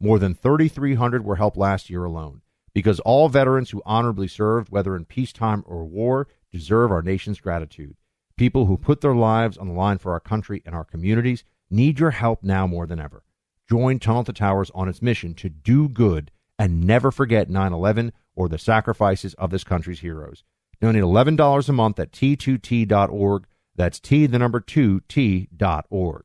More 0.00 0.18
than 0.18 0.34
3,300 0.34 1.24
were 1.24 1.36
helped 1.36 1.58
last 1.58 1.90
year 1.90 2.04
alone 2.04 2.40
because 2.72 3.00
all 3.00 3.28
veterans 3.28 3.70
who 3.70 3.82
honorably 3.84 4.28
served, 4.28 4.70
whether 4.70 4.96
in 4.96 5.04
peacetime 5.04 5.62
or 5.66 5.84
war, 5.84 6.26
deserve 6.50 6.90
our 6.90 7.02
nation's 7.02 7.40
gratitude. 7.40 7.96
People 8.36 8.64
who 8.64 8.78
put 8.78 9.02
their 9.02 9.14
lives 9.14 9.58
on 9.58 9.68
the 9.68 9.74
line 9.74 9.98
for 9.98 10.12
our 10.12 10.20
country 10.20 10.62
and 10.64 10.74
our 10.74 10.84
communities 10.84 11.44
need 11.68 11.98
your 12.00 12.12
help 12.12 12.42
now 12.42 12.66
more 12.66 12.86
than 12.86 12.98
ever. 12.98 13.24
Join 13.68 13.98
Tunnel 13.98 14.24
to 14.24 14.32
Towers 14.32 14.70
on 14.74 14.88
its 14.88 15.02
mission 15.02 15.34
to 15.34 15.50
do 15.50 15.88
good 15.88 16.30
and 16.58 16.86
never 16.86 17.10
forget 17.10 17.50
9 17.50 17.72
11 17.72 18.12
or 18.34 18.48
the 18.48 18.58
sacrifices 18.58 19.34
of 19.34 19.50
this 19.50 19.64
country's 19.64 20.00
heroes. 20.00 20.44
Donate 20.80 21.02
$11 21.02 21.68
a 21.68 21.72
month 21.72 21.98
at 22.00 22.12
t2t.org. 22.12 23.46
That's 23.76 24.00
T, 24.00 24.26
the 24.26 24.38
number 24.38 24.60
2, 24.60 25.00
T.org. 25.08 26.24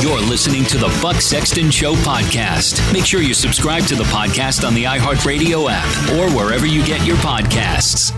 You're 0.00 0.20
listening 0.20 0.64
to 0.66 0.78
the 0.78 0.96
Buck 1.02 1.16
Sexton 1.16 1.72
Show 1.72 1.94
podcast. 1.96 2.92
Make 2.92 3.04
sure 3.04 3.20
you 3.20 3.34
subscribe 3.34 3.82
to 3.86 3.96
the 3.96 4.04
podcast 4.04 4.64
on 4.64 4.72
the 4.74 4.84
iHeartRadio 4.84 5.68
app 5.68 6.10
or 6.12 6.32
wherever 6.36 6.66
you 6.66 6.86
get 6.86 7.04
your 7.04 7.16
podcasts. 7.16 8.14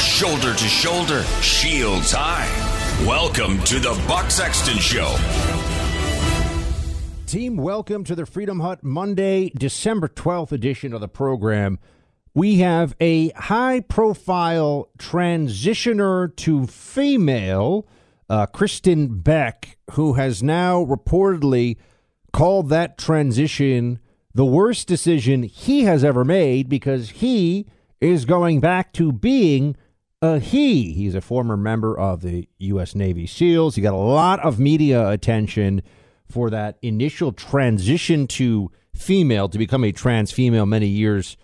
Shoulder 0.00 0.54
to 0.54 0.64
shoulder, 0.64 1.24
shields 1.42 2.12
high. 2.16 2.48
Welcome 3.06 3.62
to 3.64 3.80
the 3.80 4.02
Buck 4.08 4.30
Sexton 4.30 4.78
Show. 4.78 5.14
Team, 7.26 7.58
welcome 7.58 8.02
to 8.04 8.14
the 8.14 8.24
Freedom 8.24 8.60
Hut 8.60 8.82
Monday, 8.82 9.50
December 9.50 10.08
12th 10.08 10.52
edition 10.52 10.94
of 10.94 11.02
the 11.02 11.08
program. 11.08 11.80
We 12.32 12.60
have 12.60 12.96
a 12.98 13.28
high 13.32 13.80
profile 13.80 14.88
transitioner 14.98 16.34
to 16.36 16.66
female 16.66 17.86
uh, 18.32 18.46
Kristin 18.46 19.22
Beck, 19.22 19.76
who 19.90 20.14
has 20.14 20.42
now 20.42 20.82
reportedly 20.82 21.76
called 22.32 22.70
that 22.70 22.96
transition 22.96 23.98
the 24.32 24.46
worst 24.46 24.88
decision 24.88 25.42
he 25.42 25.82
has 25.84 26.02
ever 26.02 26.24
made 26.24 26.66
because 26.66 27.10
he 27.10 27.66
is 28.00 28.24
going 28.24 28.58
back 28.58 28.94
to 28.94 29.12
being 29.12 29.76
a 30.22 30.38
he. 30.38 30.94
He's 30.94 31.14
a 31.14 31.20
former 31.20 31.58
member 31.58 31.94
of 31.98 32.22
the 32.22 32.48
U.S. 32.56 32.94
Navy 32.94 33.26
SEALs. 33.26 33.74
He 33.74 33.82
got 33.82 33.92
a 33.92 33.98
lot 33.98 34.40
of 34.40 34.58
media 34.58 35.10
attention 35.10 35.82
for 36.26 36.48
that 36.48 36.78
initial 36.80 37.32
transition 37.32 38.26
to 38.28 38.70
female, 38.94 39.50
to 39.50 39.58
become 39.58 39.84
a 39.84 39.92
trans 39.92 40.32
female 40.32 40.64
many 40.64 40.86
years 40.86 41.36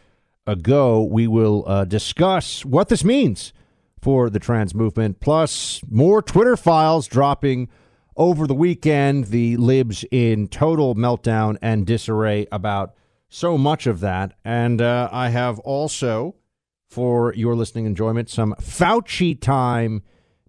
ago. 0.46 1.02
We 1.02 1.26
will 1.26 1.64
uh, 1.66 1.84
discuss 1.84 2.64
what 2.64 2.88
this 2.88 3.04
means 3.04 3.52
for 4.00 4.30
the 4.30 4.38
trans 4.38 4.74
movement, 4.74 5.20
plus 5.20 5.80
more 5.90 6.22
Twitter 6.22 6.56
files 6.56 7.06
dropping 7.06 7.68
over 8.16 8.46
the 8.46 8.54
weekend. 8.54 9.26
The 9.26 9.56
libs 9.56 10.04
in 10.10 10.48
total 10.48 10.94
meltdown 10.94 11.56
and 11.62 11.86
disarray 11.86 12.46
about 12.52 12.94
so 13.28 13.58
much 13.58 13.86
of 13.86 14.00
that. 14.00 14.34
And 14.44 14.80
uh, 14.80 15.08
I 15.12 15.28
have 15.30 15.58
also, 15.60 16.36
for 16.88 17.34
your 17.34 17.54
listening 17.54 17.86
enjoyment, 17.86 18.30
some 18.30 18.54
Fauci 18.60 19.38
time 19.40 20.02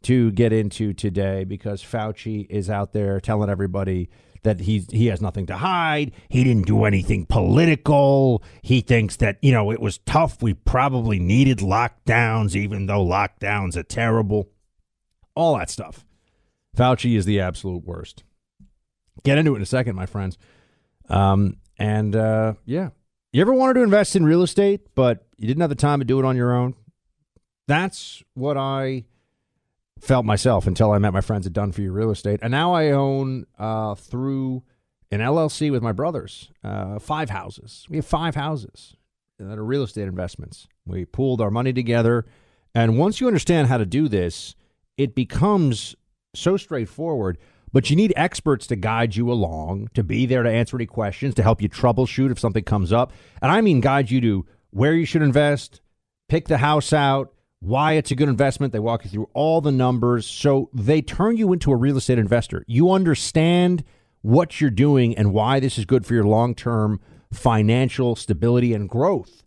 to 0.03 0.31
get 0.31 0.53
into 0.53 0.93
today 0.93 1.43
because 1.43 1.83
Fauci 1.83 2.47
is 2.49 2.69
out 2.69 2.93
there 2.93 3.19
telling 3.19 3.49
everybody 3.49 4.09
that 4.43 4.61
he 4.61 4.85
he 4.91 5.07
has 5.07 5.21
nothing 5.21 5.45
to 5.47 5.57
hide. 5.57 6.11
He 6.29 6.43
didn't 6.43 6.65
do 6.65 6.85
anything 6.85 7.25
political. 7.25 8.43
He 8.61 8.81
thinks 8.81 9.17
that 9.17 9.37
you 9.41 9.51
know 9.51 9.71
it 9.71 9.81
was 9.81 9.97
tough. 9.99 10.41
We 10.41 10.53
probably 10.53 11.19
needed 11.19 11.59
lockdowns, 11.59 12.55
even 12.55 12.85
though 12.85 13.05
lockdowns 13.05 13.75
are 13.75 13.83
terrible. 13.83 14.49
All 15.35 15.57
that 15.57 15.69
stuff. 15.69 16.05
Fauci 16.77 17.17
is 17.17 17.25
the 17.25 17.39
absolute 17.39 17.83
worst. 17.85 18.23
Get 19.23 19.37
into 19.37 19.53
it 19.53 19.57
in 19.57 19.61
a 19.61 19.65
second, 19.65 19.95
my 19.95 20.05
friends. 20.05 20.37
Um, 21.09 21.57
and 21.77 22.15
uh, 22.15 22.53
yeah, 22.65 22.89
you 23.31 23.41
ever 23.41 23.53
wanted 23.53 23.75
to 23.75 23.83
invest 23.83 24.15
in 24.15 24.25
real 24.25 24.43
estate, 24.43 24.81
but 24.95 25.25
you 25.37 25.47
didn't 25.47 25.61
have 25.61 25.69
the 25.69 25.75
time 25.75 25.99
to 25.99 26.05
do 26.05 26.19
it 26.19 26.25
on 26.25 26.35
your 26.35 26.53
own? 26.53 26.75
That's 27.67 28.23
what 28.33 28.57
I 28.57 29.05
felt 29.99 30.25
myself 30.25 30.67
until 30.67 30.91
I 30.91 30.97
met 30.97 31.13
my 31.13 31.21
friends 31.21 31.45
at 31.47 31.53
Done 31.53 31.71
for 31.71 31.81
You 31.81 31.91
Real 31.91 32.11
Estate, 32.11 32.39
and 32.41 32.51
now 32.51 32.73
I 32.73 32.91
own 32.91 33.45
uh, 33.57 33.95
through 33.95 34.63
an 35.11 35.19
LLC 35.19 35.71
with 35.71 35.81
my 35.81 35.91
brothers 35.91 36.51
uh, 36.63 36.99
five 36.99 37.29
houses. 37.29 37.85
We 37.89 37.97
have 37.97 38.05
five 38.05 38.35
houses 38.35 38.95
that 39.37 39.57
are 39.57 39.63
real 39.63 39.83
estate 39.83 40.07
investments. 40.07 40.67
We 40.85 41.05
pooled 41.05 41.41
our 41.41 41.51
money 41.51 41.73
together, 41.73 42.25
and 42.75 42.97
once 42.97 43.19
you 43.19 43.27
understand 43.27 43.67
how 43.67 43.77
to 43.77 43.85
do 43.85 44.07
this, 44.07 44.55
it 44.97 45.15
becomes 45.15 45.95
so 46.35 46.57
straightforward. 46.57 47.37
But 47.71 47.89
you 47.89 47.95
need 47.95 48.13
experts 48.15 48.65
to 48.67 48.75
guide 48.75 49.15
you 49.15 49.31
along, 49.31 49.89
to 49.93 50.03
be 50.03 50.25
there 50.25 50.41
to 50.41 50.49
answer 50.49 50.75
any 50.75 50.87
questions, 50.87 51.35
to 51.35 51.43
help 51.43 51.61
you 51.61 51.69
troubleshoot 51.69 52.31
if 52.31 52.39
something 52.39 52.63
comes 52.63 52.91
up. 52.91 53.13
And 53.43 53.51
I 53.51 53.61
mean, 53.61 53.79
guide 53.79 54.09
you 54.09 54.19
to 54.21 54.45
where 54.71 54.93
you 54.93 55.05
should 55.05 55.21
invest, 55.21 55.79
pick 56.27 56.47
the 56.47 56.57
house 56.57 56.93
out, 56.93 57.31
why 57.59 57.93
it's 57.93 58.11
a 58.11 58.15
good 58.15 58.29
investment. 58.29 58.73
They 58.73 58.79
walk 58.79 59.03
you 59.03 59.09
through 59.09 59.29
all 59.33 59.61
the 59.61 59.71
numbers. 59.71 60.25
So 60.25 60.69
they 60.73 61.01
turn 61.01 61.37
you 61.37 61.53
into 61.53 61.71
a 61.71 61.75
real 61.75 61.97
estate 61.97 62.19
investor. 62.19 62.63
You 62.67 62.91
understand 62.91 63.83
what 64.21 64.59
you're 64.59 64.69
doing 64.69 65.17
and 65.17 65.33
why 65.33 65.59
this 65.59 65.77
is 65.77 65.85
good 65.85 66.05
for 66.05 66.13
your 66.13 66.23
long 66.23 66.55
term 66.55 66.99
financial 67.31 68.15
stability 68.15 68.73
and 68.73 68.89
growth. 68.89 69.43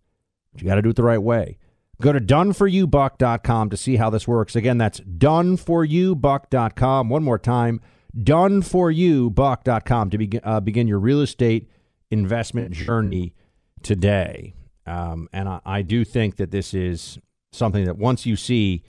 But 0.52 0.62
you 0.62 0.68
got 0.68 0.76
to 0.76 0.82
do 0.82 0.90
it 0.90 0.96
the 0.96 1.02
right 1.02 1.22
way. 1.22 1.58
Go 2.00 2.12
to 2.12 2.20
doneforyoubuck.com 2.20 3.70
to 3.70 3.76
see 3.76 3.96
how 3.96 4.08
this 4.10 4.28
works. 4.28 4.54
Again, 4.56 4.78
that's 4.78 5.00
doneforyoubuck.com. 5.00 7.08
One 7.08 7.22
more 7.22 7.38
time, 7.38 7.80
doneforyoubuck.com 8.18 10.10
to 10.10 10.18
begin, 10.18 10.40
uh, 10.42 10.58
begin 10.60 10.88
your 10.88 10.98
real 10.98 11.20
estate 11.20 11.70
investment 12.10 12.72
journey 12.72 13.34
today. 13.82 14.54
Um, 14.84 15.28
and 15.32 15.48
I, 15.48 15.60
I 15.64 15.82
do 15.82 16.04
think 16.04 16.34
that 16.36 16.50
this 16.50 16.74
is 16.74 17.20
something 17.52 17.84
that 17.84 17.98
once 17.98 18.26
you 18.26 18.36
see 18.36 18.82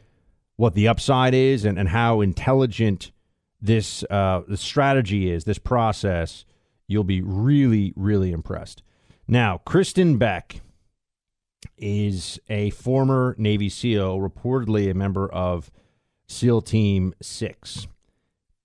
what 0.56 0.74
the 0.74 0.88
upside 0.88 1.33
is 1.33 1.65
and, 1.65 1.77
and 1.77 1.89
how 1.89 2.21
intelligent 2.21 3.12
this 3.62 4.04
uh, 4.10 4.42
the 4.48 4.57
strategy 4.57 5.31
is, 5.31 5.45
this 5.45 5.57
process, 5.57 6.45
you'll 6.88 7.04
be 7.04 7.21
really, 7.21 7.94
really 7.95 8.31
impressed. 8.31 8.83
Now, 9.27 9.62
Kristin 9.65 10.19
Beck 10.19 10.62
is 11.77 12.39
a 12.50 12.71
former 12.71 13.36
Navy 13.38 13.69
SEAL, 13.69 14.19
reportedly 14.19 14.92
a 14.92 14.94
member 14.94 15.31
of 15.31 15.71
SEAL 16.27 16.62
Team 16.63 17.13
6. 17.21 17.88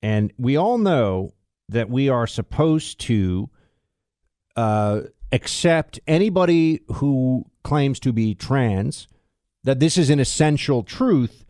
And 0.02 0.32
we 0.38 0.56
all 0.56 0.78
know 0.78 1.32
that 1.68 1.88
we 1.88 2.08
are 2.08 2.26
supposed 2.26 2.98
to 3.00 3.50
uh, 4.56 5.02
accept 5.32 6.00
anybody 6.06 6.80
who 6.94 7.44
claims 7.62 8.00
to 8.00 8.12
be 8.12 8.34
trans, 8.34 9.06
that 9.64 9.80
this 9.80 9.98
is 9.98 10.10
an 10.10 10.20
essential 10.20 10.82
truth, 10.82 11.44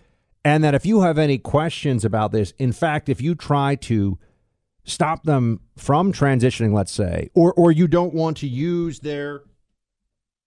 and 0.44 0.64
that 0.64 0.74
if 0.74 0.86
you 0.86 1.02
have 1.02 1.18
any 1.18 1.38
questions 1.38 2.04
about 2.04 2.32
this, 2.32 2.52
in 2.58 2.72
fact, 2.72 3.08
if 3.08 3.20
you 3.20 3.34
try 3.34 3.74
to 3.76 4.18
stop 4.84 5.24
them 5.24 5.60
from 5.76 6.12
transitioning, 6.12 6.72
let's 6.72 6.92
say, 6.92 7.30
or, 7.34 7.52
or 7.54 7.70
you 7.70 7.86
don't 7.86 8.14
want 8.14 8.38
to 8.38 8.48
use 8.48 9.00
their 9.00 9.42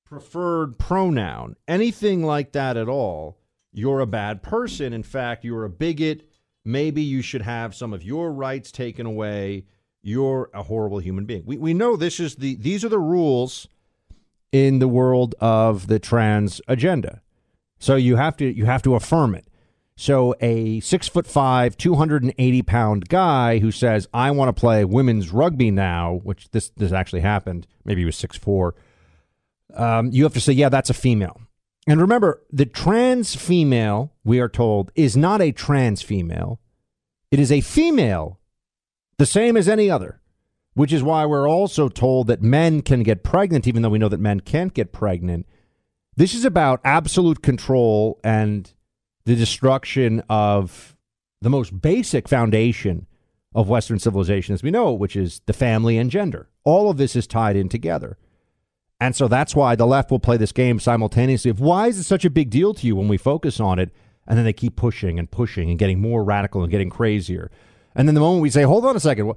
preferred 0.04 0.78
pronoun, 0.78 1.56
anything 1.68 2.24
like 2.24 2.52
that 2.54 2.76
at 2.78 2.90
all, 2.90 3.38
you're 3.72 4.00
a 4.00 4.08
bad 4.08 4.44
person. 4.44 4.92
In 4.94 5.04
fact, 5.04 5.46
you're 5.46 5.64
a 5.64 5.70
bigot. 5.70 6.28
Maybe 6.66 7.02
you 7.02 7.22
should 7.22 7.44
have 7.44 7.74
some 7.74 7.94
of 7.94 8.04
your 8.04 8.32
rights 8.32 8.72
taken 8.72 9.06
away. 9.06 9.66
You're 10.02 10.50
a 10.54 10.64
horrible 10.64 11.00
human 11.00 11.26
being. 11.26 11.44
We, 11.46 11.58
we 11.58 11.74
know 11.74 11.96
this 11.96 12.20
is 12.20 12.36
the 12.36 12.56
these 12.56 12.84
are 12.84 12.90
the 12.90 13.00
rules 13.00 13.68
in 14.52 14.80
the 14.80 14.88
world 14.88 15.36
of 15.40 15.88
the 15.88 16.00
trans 16.00 16.60
agenda. 16.68 17.22
So 17.82 17.98
you 17.98 18.16
have 18.16 18.38
to 18.38 18.46
you 18.46 18.64
have 18.66 18.82
to 18.84 18.96
affirm 18.96 19.36
it. 19.36 19.46
So 19.98 20.34
a 20.40 20.80
six 20.80 21.10
foot 21.10 21.28
five, 21.28 21.76
two 21.76 21.96
hundred 21.96 22.24
and 22.24 22.34
eighty 22.38 22.62
pound 22.62 23.10
guy 23.10 23.60
who 23.60 23.72
says, 23.72 24.08
"I 24.14 24.32
want 24.32 24.48
to 24.48 24.58
play 24.58 24.86
women's 24.86 25.32
rugby 25.32 25.70
now," 25.70 26.22
which 26.24 26.50
this 26.52 26.70
this 26.78 26.94
actually 26.94 27.22
happened. 27.22 27.68
Maybe 27.84 28.02
he 28.02 28.06
was 28.06 28.16
six 28.16 28.38
four 28.38 28.74
um, 29.76 30.10
you 30.12 30.24
have 30.24 30.34
to 30.34 30.42
say, 30.42 30.54
yeah, 30.54 30.70
that's 30.70 30.90
a 30.90 30.96
female. 30.96 31.42
And 31.88 32.00
remember, 32.00 32.44
the 32.52 32.66
trans 32.66 33.36
female, 33.36 34.14
we 34.24 34.40
are 34.40 34.50
told, 34.50 34.92
is 34.96 35.18
not 35.18 35.42
a 35.42 35.52
trans 35.52 36.02
female. 36.02 36.60
It 37.32 37.40
is 37.40 37.52
a 37.52 37.62
female, 37.62 38.40
the 39.18 39.26
same 39.26 39.58
as 39.58 39.68
any 39.68 39.90
other, 39.90 40.22
which 40.74 40.94
is 40.94 41.02
why 41.02 41.26
we're 41.26 41.50
also 41.50 41.90
told 41.90 42.28
that 42.28 42.42
men 42.42 42.82
can 42.82 43.04
get 43.04 43.24
pregnant, 43.24 43.68
even 43.68 43.82
though 43.82 43.90
we 43.90 44.00
know 44.00 44.10
that 44.10 44.20
men 44.20 44.42
can't 44.42 44.74
get 44.74 44.92
pregnant. 44.92 45.48
This 46.18 46.34
is 46.34 46.44
about 46.44 46.82
absolute 46.84 47.42
control 47.42 48.20
and 48.24 48.72
the 49.26 49.36
destruction 49.36 50.22
of 50.30 50.96
the 51.42 51.50
most 51.50 51.82
basic 51.82 52.28
foundation 52.28 53.08
of 53.56 53.70
Western 53.70 54.00
civilization 54.00 54.54
as 54.54 54.64
we 54.64 54.72
know 54.72 54.94
it, 54.94 55.00
which 55.00 55.16
is 55.16 55.42
the 55.46 55.54
family 55.54 55.98
and 55.98 56.12
gender. 56.12 56.50
All 56.64 56.90
of 56.90 56.98
this 56.98 57.16
is 57.16 57.28
tied 57.28 57.56
in 57.56 57.70
together. 57.70 58.18
And 59.00 59.16
so 59.16 59.28
that's 59.28 59.56
why 59.56 59.76
the 59.76 59.88
left 59.88 60.12
will 60.12 60.20
play 60.20 60.38
this 60.38 60.52
game 60.52 60.80
simultaneously 60.80 61.50
of 61.50 61.60
why 61.60 61.88
is 61.88 61.98
it 61.98 62.04
such 62.04 62.24
a 62.24 62.30
big 62.30 62.50
deal 62.50 62.74
to 62.76 62.86
you 62.86 62.96
when 62.96 63.08
we 63.08 63.18
focus 63.18 63.60
on 63.60 63.80
it? 63.80 63.90
And 64.28 64.38
then 64.38 64.46
they 64.46 64.54
keep 64.54 64.76
pushing 64.76 65.18
and 65.18 65.30
pushing 65.30 65.70
and 65.70 65.80
getting 65.80 66.00
more 66.00 66.24
radical 66.24 66.62
and 66.62 66.70
getting 66.70 66.90
crazier. 66.90 67.50
And 67.96 68.08
then 68.08 68.16
the 68.16 68.22
moment 68.22 68.44
we 68.44 68.52
say, 68.52 68.62
hold 68.62 68.86
on 68.86 68.96
a 68.96 69.00
second, 69.00 69.34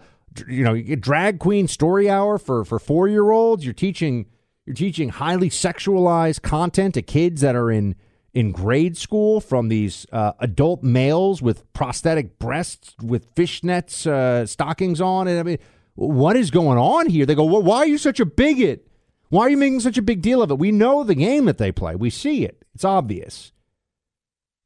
you 0.47 0.63
know, 0.63 0.79
drag 0.97 1.39
queen 1.39 1.67
story 1.67 2.11
hour 2.11 2.39
for, 2.39 2.65
for 2.65 2.79
four 2.79 3.09
year 3.09 3.31
olds, 3.31 3.65
you're 3.65 3.73
teaching 3.73 4.27
you're 4.67 4.75
teaching 4.75 5.11
highly 5.11 5.51
sexualized 5.51 6.43
content 6.43 6.95
to 6.95 7.03
kids 7.03 7.41
that 7.43 7.55
are 7.55 7.71
in 7.71 7.97
in 8.33 8.51
grade 8.51 8.97
school 8.97 9.41
from 9.41 9.69
these 9.69 10.07
uh, 10.11 10.33
adult 10.41 10.83
males 10.83 11.41
with 11.41 11.73
prosthetic 11.73 12.39
breasts 12.39 12.95
with 13.01 13.33
fishnets 13.37 14.07
uh, 14.09 14.45
stockings 14.45 15.01
on. 15.01 15.29
And 15.29 15.39
I 15.39 15.43
mean, 15.45 15.59
what 15.95 16.37
is 16.37 16.51
going 16.51 16.77
on 16.77 17.09
here? 17.09 17.27
They 17.27 17.37
go, 17.37 17.45
well, 17.45 17.63
why 17.63 17.79
are 17.79 17.87
you 17.87 17.97
such 17.97 18.19
a 18.19 18.27
bigot? 18.27 18.89
Why 19.29 19.43
are 19.43 19.51
you 19.51 19.57
making 19.57 19.81
such 19.81 19.99
a 19.99 20.03
big 20.03 20.21
deal 20.21 20.43
of 20.43 20.51
it? 20.51 20.59
We 20.59 20.73
know 20.73 21.05
the 21.05 21.15
game 21.15 21.45
that 21.45 21.59
they 21.59 21.71
play. 21.71 21.95
We 21.95 22.11
see 22.11 22.45
it. 22.45 22.65
It's 22.75 22.85
obvious. 22.85 23.53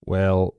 Well, 0.05 0.55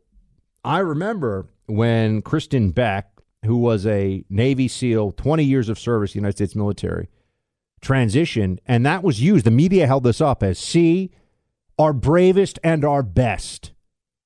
I 0.63 0.79
remember 0.79 1.47
when 1.65 2.21
Kristin 2.21 2.73
Beck, 2.73 3.09
who 3.43 3.57
was 3.57 3.87
a 3.87 4.23
Navy 4.29 4.67
SEAL, 4.67 5.13
20 5.13 5.43
years 5.43 5.69
of 5.69 5.79
service, 5.79 6.13
United 6.13 6.37
States 6.37 6.55
military, 6.55 7.09
transitioned, 7.81 8.59
and 8.65 8.85
that 8.85 9.03
was 9.03 9.21
used. 9.21 9.45
The 9.45 9.51
media 9.51 9.87
held 9.87 10.03
this 10.03 10.21
up 10.21 10.43
as 10.43 10.59
see, 10.59 11.11
our 11.77 11.93
bravest 11.93 12.59
and 12.63 12.83
our 12.83 13.03
best 13.03 13.71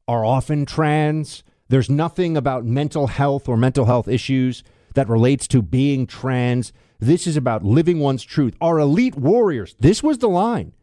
are 0.07 0.25
often 0.25 0.65
trans. 0.65 1.43
There's 1.69 1.89
nothing 1.89 2.35
about 2.35 2.65
mental 2.65 3.07
health 3.07 3.47
or 3.47 3.57
mental 3.57 3.85
health 3.85 4.07
issues 4.07 4.63
that 4.95 5.09
relates 5.09 5.47
to 5.49 5.61
being 5.61 6.07
trans. 6.07 6.73
This 6.99 7.27
is 7.27 7.37
about 7.37 7.63
living 7.63 7.99
one's 7.99 8.23
truth. 8.23 8.55
Our 8.61 8.79
elite 8.79 9.15
warriors, 9.15 9.75
this 9.79 10.01
was 10.03 10.17
the 10.19 10.29
line. 10.29 10.73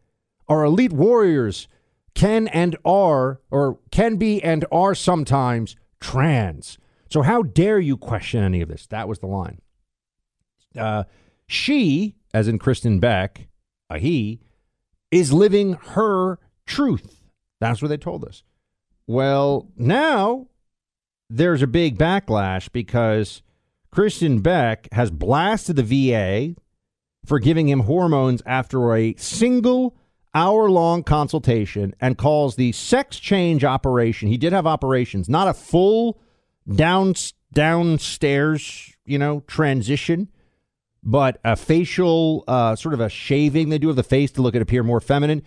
Our 0.48 0.64
elite 0.64 0.92
warriors 0.92 1.68
can 2.14 2.48
and 2.48 2.76
are, 2.84 3.40
or 3.50 3.78
can 3.90 4.16
be 4.16 4.42
and 4.42 4.64
are 4.72 4.94
sometimes 4.94 5.76
trans. 6.00 6.78
So 7.10 7.22
how 7.22 7.42
dare 7.42 7.78
you 7.78 7.96
question 7.96 8.42
any 8.42 8.60
of 8.60 8.68
this? 8.68 8.86
That 8.86 9.08
was 9.08 9.18
the 9.18 9.26
line. 9.26 9.60
Uh, 10.76 11.04
she, 11.50 12.14
as 12.32 12.46
in 12.46 12.60
Kristin 12.60 13.00
Beck, 13.00 13.48
a 13.88 13.98
he, 13.98 14.40
is 15.10 15.32
living 15.32 15.72
her 15.72 16.38
truth. 16.64 17.24
That's 17.58 17.82
what 17.82 17.88
they 17.88 17.96
told 17.96 18.24
us. 18.24 18.44
Well, 19.08 19.68
now 19.76 20.46
there's 21.28 21.62
a 21.62 21.66
big 21.66 21.98
backlash 21.98 22.70
because 22.70 23.42
Kristin 23.92 24.42
Beck 24.44 24.88
has 24.92 25.10
blasted 25.10 25.74
the 25.74 25.82
VA 25.82 26.54
for 27.26 27.40
giving 27.40 27.68
him 27.68 27.80
hormones 27.80 28.42
after 28.46 28.94
a 28.94 29.14
single 29.16 29.96
hour 30.32 30.70
long 30.70 31.02
consultation 31.02 31.96
and 32.00 32.16
calls 32.16 32.54
the 32.54 32.70
sex 32.70 33.18
change 33.18 33.64
operation. 33.64 34.28
He 34.28 34.38
did 34.38 34.52
have 34.52 34.68
operations, 34.68 35.28
not 35.28 35.48
a 35.48 35.54
full 35.54 36.20
down 36.72 37.14
downstairs, 37.52 38.94
you 39.04 39.18
know, 39.18 39.42
transition, 39.48 40.28
but 41.02 41.40
a 41.44 41.56
facial 41.56 42.44
uh, 42.46 42.76
sort 42.76 42.94
of 42.94 43.00
a 43.00 43.08
shaving 43.08 43.68
they 43.68 43.78
do 43.78 43.90
of 43.90 43.96
the 43.96 44.02
face 44.02 44.30
to 44.32 44.42
look 44.42 44.54
and 44.54 44.62
appear 44.62 44.82
more 44.82 45.00
feminine. 45.00 45.42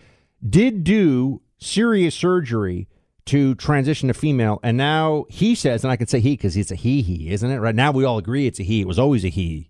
Did 0.47 0.83
do 0.83 1.41
serious 1.57 2.15
surgery 2.15 2.87
to 3.25 3.55
transition 3.55 4.07
to 4.07 4.13
female. 4.13 4.59
And 4.63 4.77
now 4.77 5.25
he 5.29 5.55
says, 5.55 5.83
and 5.83 5.91
I 5.91 5.95
can 5.95 6.07
say 6.07 6.19
he 6.19 6.31
because 6.31 6.57
it's 6.57 6.71
a 6.71 6.75
he, 6.75 7.01
he, 7.01 7.29
isn't 7.29 7.49
it? 7.49 7.59
Right 7.59 7.75
now 7.75 7.91
we 7.91 8.03
all 8.03 8.17
agree 8.17 8.47
it's 8.47 8.59
a 8.59 8.63
he. 8.63 8.81
It 8.81 8.87
was 8.87 8.99
always 8.99 9.23
a 9.23 9.29
he. 9.29 9.69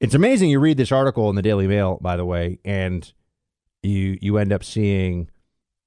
It's 0.00 0.14
amazing. 0.14 0.50
You 0.50 0.58
read 0.58 0.76
this 0.76 0.90
article 0.90 1.30
in 1.30 1.36
the 1.36 1.42
Daily 1.42 1.68
Mail, 1.68 1.98
by 2.00 2.16
the 2.16 2.24
way, 2.24 2.58
and 2.64 3.10
you 3.82 4.18
you 4.20 4.36
end 4.38 4.52
up 4.52 4.64
seeing 4.64 5.30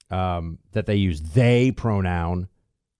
um, 0.09 0.59
that 0.71 0.85
they 0.85 0.95
use 0.95 1.21
they 1.21 1.71
pronoun 1.71 2.47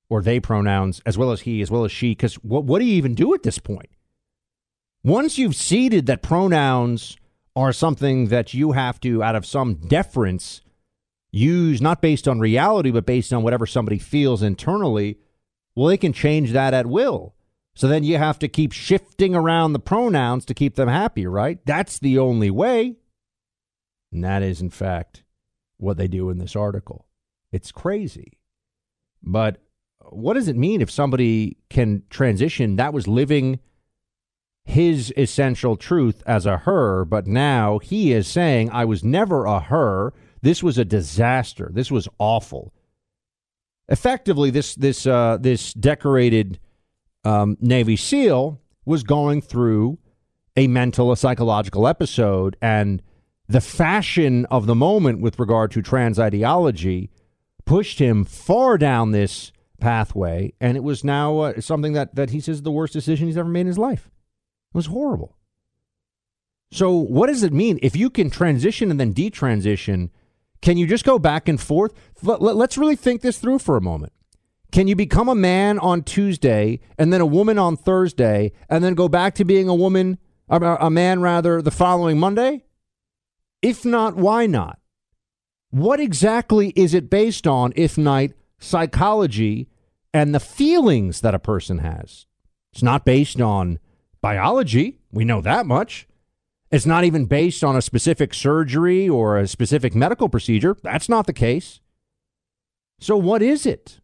or 0.09 0.21
they 0.21 0.41
pronouns 0.41 1.01
as 1.05 1.17
well 1.17 1.31
as 1.31 1.41
he, 1.41 1.62
as 1.62 1.71
well 1.71 1.86
as 1.86 1.91
she. 1.91 2.12
Because 2.12 2.36
what 2.36 2.65
what 2.65 2.79
do 2.79 2.86
you 2.86 2.95
even 2.95 3.15
do 3.15 3.33
at 3.33 3.43
this 3.43 3.59
point? 3.59 3.89
Once 5.05 5.38
you've 5.38 5.55
ceded 5.55 6.07
that 6.07 6.24
pronouns 6.24 7.15
are 7.55 7.71
something 7.71 8.29
that 8.29 8.55
you 8.55 8.71
have 8.71 9.00
to, 9.00 9.21
out 9.21 9.35
of 9.35 9.45
some 9.45 9.75
deference, 9.75 10.62
use 11.29 11.79
not 11.79 12.01
based 12.01 12.27
on 12.27 12.39
reality, 12.39 12.89
but 12.89 13.05
based 13.05 13.31
on 13.31 13.43
whatever 13.43 13.67
somebody 13.67 14.00
feels 14.00 14.41
internally, 14.41 15.19
well, 15.75 15.89
they 15.89 15.95
can 15.95 16.12
change 16.12 16.53
that 16.53 16.74
at 16.74 16.88
will. 16.88 17.35
So 17.75 17.88
then 17.88 18.03
you 18.03 18.17
have 18.17 18.39
to 18.39 18.47
keep 18.47 18.71
shifting 18.71 19.35
around 19.35 19.74
the 19.74 19.79
pronouns 19.79 20.43
to 20.45 20.55
keep 20.55 20.74
them 20.74 20.89
happy, 20.89 21.27
right? 21.27 21.63
That's 21.67 22.00
the 22.00 22.17
only 22.17 22.50
way. 22.50 22.95
And 24.12 24.24
that 24.24 24.41
is, 24.41 24.59
in 24.59 24.71
fact, 24.71 25.21
what 25.77 25.97
they 25.97 26.07
do 26.07 26.31
in 26.31 26.39
this 26.39 26.55
article. 26.55 27.05
It's 27.51 27.71
crazy. 27.71 28.39
But 29.21 29.59
what 30.00 30.33
does 30.33 30.47
it 30.47 30.57
mean 30.57 30.81
if 30.81 30.89
somebody 30.89 31.57
can 31.69 32.01
transition? 32.09 32.77
That 32.77 32.91
was 32.91 33.07
living 33.07 33.59
his 34.65 35.13
essential 35.15 35.77
truth 35.77 36.24
as 36.25 36.45
a 36.48 36.57
her, 36.57 37.05
but 37.05 37.27
now 37.27 37.77
he 37.79 38.12
is 38.12 38.27
saying, 38.27 38.72
I 38.72 38.84
was 38.84 39.03
never 39.03 39.45
a 39.45 39.60
her. 39.60 40.12
This 40.41 40.63
was 40.63 40.77
a 40.77 40.86
disaster. 40.86 41.69
This 41.72 41.91
was 41.91 42.10
awful. 42.17 42.74
Effectively, 43.88 44.50
this 44.50 44.74
this 44.74 45.05
uh, 45.05 45.38
this 45.39 45.74
decorated 45.74 46.60
um, 47.24 47.57
Navy 47.62 47.95
SEAL 47.95 48.60
was 48.86 49.03
going 49.03 49.41
through 49.41 50.00
a 50.57 50.67
mental, 50.67 51.12
a 51.12 51.17
psychological 51.17 51.88
episode, 51.88 52.57
and 52.60 53.03
the 53.48 53.62
fashion 53.62 54.45
of 54.45 54.65
the 54.65 54.74
moment 54.74 55.22
with 55.22 55.38
regard 55.38 55.69
to 55.72 55.84
trans 55.84 56.17
ideology 56.17 57.12
pushed 57.65 58.00
him 58.00 58.24
far 58.24 58.79
down 58.79 59.12
this 59.12 59.51
pathway, 59.79 60.53
and 60.60 60.75
it 60.75 60.84
was 60.84 61.03
now 61.03 61.39
uh, 61.39 61.62
something 61.62 61.93
that, 61.93 62.15
that 62.15 62.31
he 62.31 62.39
says 62.39 62.57
is 62.57 62.62
the 62.63 62.72
worst 62.72 62.93
decision 62.93 63.27
he's 63.27 63.38
ever 63.38 63.50
made 63.50 63.62
in 63.62 63.67
his 63.67 63.77
life. 63.77 64.10
It 64.75 64.79
was 64.79 64.88
horrible. 64.88 65.38
So, 66.70 66.91
what 66.91 67.27
does 67.27 67.44
it 67.44 67.53
mean 67.53 67.79
if 67.82 67.96
you 67.96 68.10
can 68.10 68.29
transition 68.29 68.91
and 68.91 69.00
then 69.00 69.13
detransition? 69.13 70.10
Can 70.62 70.75
you 70.75 70.86
just 70.86 71.05
go 71.05 71.17
back 71.17 71.48
and 71.48 71.62
forth? 71.62 71.94
Let, 72.22 72.41
let's 72.41 72.77
really 72.77 72.98
think 72.98 73.22
this 73.22 73.39
through 73.39 73.60
for 73.60 73.77
a 73.77 73.82
moment. 73.82 74.12
Can 74.74 74.89
you 74.89 74.96
become 74.98 75.29
a 75.29 75.36
man 75.36 75.79
on 75.79 76.03
Tuesday 76.03 76.82
and 76.98 77.13
then 77.13 77.22
a 77.22 77.25
woman 77.25 77.58
on 77.58 77.77
Thursday 77.77 78.51
and 78.67 78.84
then 78.84 78.96
go 78.96 79.08
back 79.08 79.36
to 79.36 79.46
being 79.46 79.70
a 79.70 79.75
woman, 79.75 80.17
a 80.50 80.89
man 80.89 81.22
rather, 81.22 81.62
the 81.62 81.72
following 81.72 82.20
Monday? 82.20 82.65
If 83.62 83.86
not, 83.86 84.17
why 84.17 84.46
not? 84.46 84.77
What 85.70 86.01
exactly 86.01 86.74
is 86.75 86.94
it 86.94 87.10
based 87.10 87.48
on, 87.48 87.72
if 87.77 87.98
not 87.98 88.32
psychology 88.60 89.70
and 90.13 90.36
the 90.36 90.41
feelings 90.41 91.22
that 91.22 91.34
a 91.34 91.39
person 91.39 91.77
has? 91.77 92.25
It's 92.74 92.84
not 92.84 93.05
based 93.05 93.39
on 93.39 93.79
biology. 94.25 94.98
We 95.12 95.24
know 95.24 95.39
that 95.41 95.67
much. 95.67 96.08
It's 96.72 96.88
not 96.88 97.03
even 97.03 97.25
based 97.25 97.63
on 97.63 97.75
a 97.75 97.82
specific 97.82 98.34
surgery 98.34 99.08
or 99.08 99.38
a 99.38 99.48
specific 99.48 99.94
medical 99.94 100.29
procedure. 100.29 100.75
That's 100.82 101.08
not 101.08 101.27
the 101.27 101.32
case. 101.48 101.79
So, 103.00 103.17
what 103.17 103.44
is 103.44 103.67
it? 103.67 104.00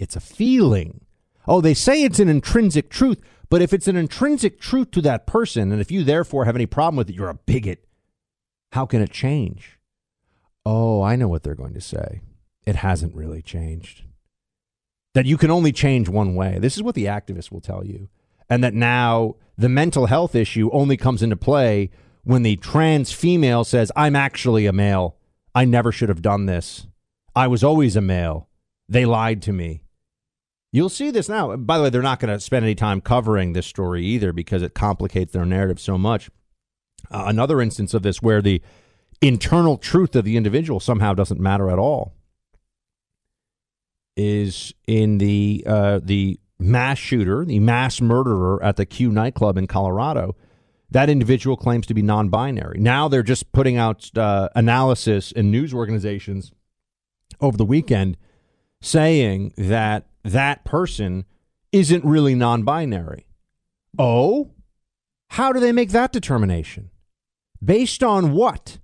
It's 0.00 0.16
a 0.16 0.20
feeling. 0.20 1.04
Oh, 1.46 1.60
they 1.60 1.72
say 1.72 2.02
it's 2.02 2.18
an 2.18 2.28
intrinsic 2.28 2.90
truth, 2.90 3.20
but 3.48 3.62
if 3.62 3.72
it's 3.72 3.86
an 3.86 3.94
intrinsic 3.94 4.58
truth 4.58 4.90
to 4.90 5.02
that 5.02 5.24
person, 5.24 5.70
and 5.70 5.80
if 5.80 5.92
you 5.92 6.02
therefore 6.02 6.44
have 6.44 6.56
any 6.56 6.66
problem 6.66 6.96
with 6.96 7.08
it, 7.08 7.14
you're 7.14 7.28
a 7.28 7.34
bigot. 7.34 7.86
How 8.72 8.86
can 8.86 9.00
it 9.00 9.12
change? 9.12 9.78
Oh, 10.64 11.00
I 11.00 11.14
know 11.14 11.28
what 11.28 11.44
they're 11.44 11.54
going 11.54 11.74
to 11.74 11.80
say. 11.80 12.22
It 12.66 12.74
hasn't 12.74 13.14
really 13.14 13.40
changed. 13.40 14.02
That 15.14 15.26
you 15.26 15.36
can 15.36 15.52
only 15.52 15.70
change 15.70 16.08
one 16.08 16.34
way. 16.34 16.58
This 16.58 16.74
is 16.74 16.82
what 16.82 16.96
the 16.96 17.04
activists 17.04 17.52
will 17.52 17.60
tell 17.60 17.86
you. 17.86 18.08
And 18.48 18.62
that 18.62 18.74
now 18.74 19.36
the 19.58 19.68
mental 19.68 20.06
health 20.06 20.34
issue 20.34 20.70
only 20.72 20.96
comes 20.96 21.22
into 21.22 21.36
play 21.36 21.90
when 22.24 22.42
the 22.42 22.56
trans 22.56 23.12
female 23.12 23.64
says, 23.64 23.92
I'm 23.96 24.16
actually 24.16 24.66
a 24.66 24.72
male. 24.72 25.16
I 25.54 25.64
never 25.64 25.92
should 25.92 26.08
have 26.08 26.22
done 26.22 26.46
this. 26.46 26.86
I 27.34 27.46
was 27.46 27.64
always 27.64 27.96
a 27.96 28.00
male. 28.00 28.48
They 28.88 29.04
lied 29.04 29.42
to 29.42 29.52
me. 29.52 29.82
You'll 30.72 30.88
see 30.88 31.10
this 31.10 31.28
now. 31.28 31.56
By 31.56 31.78
the 31.78 31.84
way, 31.84 31.90
they're 31.90 32.02
not 32.02 32.20
going 32.20 32.32
to 32.32 32.40
spend 32.40 32.64
any 32.64 32.74
time 32.74 33.00
covering 33.00 33.52
this 33.52 33.66
story 33.66 34.04
either 34.04 34.32
because 34.32 34.62
it 34.62 34.74
complicates 34.74 35.32
their 35.32 35.46
narrative 35.46 35.80
so 35.80 35.96
much. 35.96 36.30
Uh, 37.10 37.24
another 37.26 37.60
instance 37.60 37.94
of 37.94 38.02
this 38.02 38.20
where 38.20 38.42
the 38.42 38.60
internal 39.22 39.78
truth 39.78 40.14
of 40.14 40.24
the 40.24 40.36
individual 40.36 40.80
somehow 40.80 41.14
doesn't 41.14 41.40
matter 41.40 41.70
at 41.70 41.78
all 41.78 42.12
is 44.16 44.74
in 44.86 45.18
the 45.18 45.62
uh, 45.66 46.00
the 46.02 46.40
mass 46.58 46.98
shooter, 46.98 47.44
the 47.44 47.60
mass 47.60 48.00
murderer 48.00 48.62
at 48.62 48.76
the 48.76 48.86
Q 48.86 49.10
nightclub 49.10 49.56
in 49.56 49.66
Colorado, 49.66 50.34
that 50.90 51.10
individual 51.10 51.56
claims 51.56 51.86
to 51.86 51.94
be 51.94 52.02
non 52.02 52.28
binary. 52.28 52.78
Now 52.78 53.08
they're 53.08 53.22
just 53.22 53.52
putting 53.52 53.76
out 53.76 54.16
uh, 54.16 54.48
analysis 54.54 55.32
in 55.32 55.50
news 55.50 55.74
organizations 55.74 56.52
over 57.40 57.56
the 57.56 57.64
weekend 57.64 58.16
saying 58.80 59.52
that 59.56 60.06
that 60.22 60.64
person 60.64 61.24
isn't 61.72 62.04
really 62.04 62.34
non 62.34 62.62
binary. 62.62 63.26
Oh? 63.98 64.52
How 65.30 65.52
do 65.52 65.60
they 65.60 65.72
make 65.72 65.90
that 65.90 66.12
determination? 66.12 66.90
Based 67.62 68.02
on 68.02 68.32
what? 68.32 68.78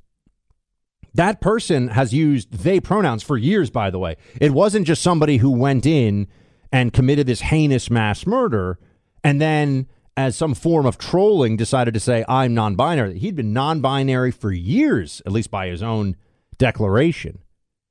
That 1.14 1.40
person 1.40 1.88
has 1.88 2.14
used 2.14 2.52
they 2.52 2.80
pronouns 2.80 3.22
for 3.22 3.36
years, 3.36 3.70
by 3.70 3.90
the 3.90 3.98
way. 3.98 4.16
It 4.40 4.52
wasn't 4.52 4.86
just 4.86 5.02
somebody 5.02 5.36
who 5.36 5.50
went 5.50 5.86
in 5.86 6.26
and 6.72 6.92
committed 6.92 7.26
this 7.26 7.42
heinous 7.42 7.90
mass 7.90 8.26
murder 8.26 8.78
and 9.22 9.40
then 9.40 9.86
as 10.16 10.36
some 10.36 10.54
form 10.54 10.86
of 10.86 10.98
trolling 10.98 11.56
decided 11.56 11.94
to 11.94 12.00
say 12.00 12.24
i'm 12.28 12.54
non-binary. 12.54 13.18
He'd 13.18 13.36
been 13.36 13.52
non-binary 13.52 14.32
for 14.32 14.50
years 14.50 15.22
at 15.26 15.32
least 15.32 15.50
by 15.50 15.68
his 15.68 15.82
own 15.82 16.16
declaration 16.58 17.38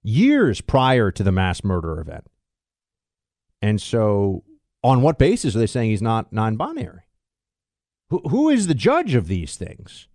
years 0.03 0.61
prior 0.61 1.11
to 1.11 1.23
the 1.23 1.31
mass 1.31 1.63
murder 1.63 1.99
event. 1.99 2.25
And 3.61 3.79
so 3.79 4.43
on 4.83 5.01
what 5.01 5.19
basis 5.19 5.55
are 5.55 5.59
they 5.59 5.67
saying 5.67 5.91
he's 5.91 6.01
not 6.01 6.33
non-binary? 6.33 7.01
Who, 8.09 8.19
who 8.27 8.49
is 8.49 8.67
the 8.67 8.73
judge 8.73 9.13
of 9.13 9.27
these 9.27 9.55
things? 9.55 10.07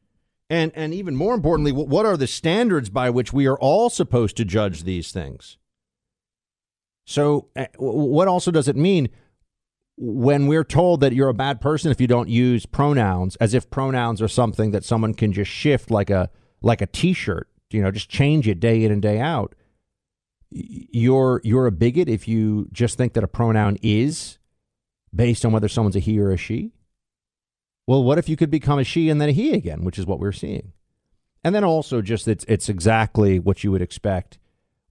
And 0.50 0.72
and 0.74 0.94
even 0.94 1.16
more 1.16 1.34
importantly 1.34 1.72
what 1.72 2.06
are 2.06 2.16
the 2.16 2.26
standards 2.26 2.88
by 2.88 3.10
which 3.10 3.32
we 3.32 3.46
are 3.46 3.58
all 3.58 3.90
supposed 3.90 4.36
to 4.36 4.44
judge 4.44 4.84
these 4.84 5.10
things 5.12 5.58
so, 7.06 7.48
uh, 7.54 7.66
what 7.78 8.26
also 8.28 8.50
does 8.50 8.66
it 8.66 8.76
mean 8.76 9.08
when 9.96 10.46
we're 10.46 10.64
told 10.64 11.00
that 11.00 11.14
you're 11.14 11.28
a 11.28 11.34
bad 11.34 11.60
person 11.60 11.90
if 11.90 12.00
you 12.00 12.08
don't 12.08 12.28
use 12.28 12.66
pronouns, 12.66 13.36
as 13.36 13.54
if 13.54 13.70
pronouns 13.70 14.20
are 14.20 14.28
something 14.28 14.72
that 14.72 14.84
someone 14.84 15.14
can 15.14 15.32
just 15.32 15.50
shift 15.50 15.90
like 15.90 16.10
a 16.10 16.28
like 16.60 16.82
a 16.82 16.86
T-shirt, 16.86 17.48
you 17.70 17.80
know, 17.80 17.90
just 17.92 18.10
change 18.10 18.48
it 18.48 18.58
day 18.60 18.84
in 18.84 18.90
and 18.90 19.00
day 19.00 19.20
out? 19.20 19.54
You're 20.50 21.40
you're 21.44 21.66
a 21.66 21.72
bigot 21.72 22.08
if 22.08 22.26
you 22.26 22.68
just 22.72 22.98
think 22.98 23.14
that 23.14 23.24
a 23.24 23.28
pronoun 23.28 23.78
is 23.82 24.38
based 25.14 25.44
on 25.46 25.52
whether 25.52 25.68
someone's 25.68 25.96
a 25.96 26.00
he 26.00 26.18
or 26.18 26.32
a 26.32 26.36
she. 26.36 26.72
Well, 27.86 28.02
what 28.02 28.18
if 28.18 28.28
you 28.28 28.36
could 28.36 28.50
become 28.50 28.80
a 28.80 28.84
she 28.84 29.08
and 29.08 29.20
then 29.20 29.28
a 29.28 29.32
he 29.32 29.52
again, 29.54 29.84
which 29.84 29.98
is 29.98 30.06
what 30.06 30.18
we're 30.18 30.32
seeing? 30.32 30.72
And 31.44 31.54
then 31.54 31.62
also 31.62 32.02
just 32.02 32.26
it's 32.26 32.44
it's 32.48 32.68
exactly 32.68 33.38
what 33.38 33.62
you 33.62 33.70
would 33.70 33.82
expect 33.82 34.38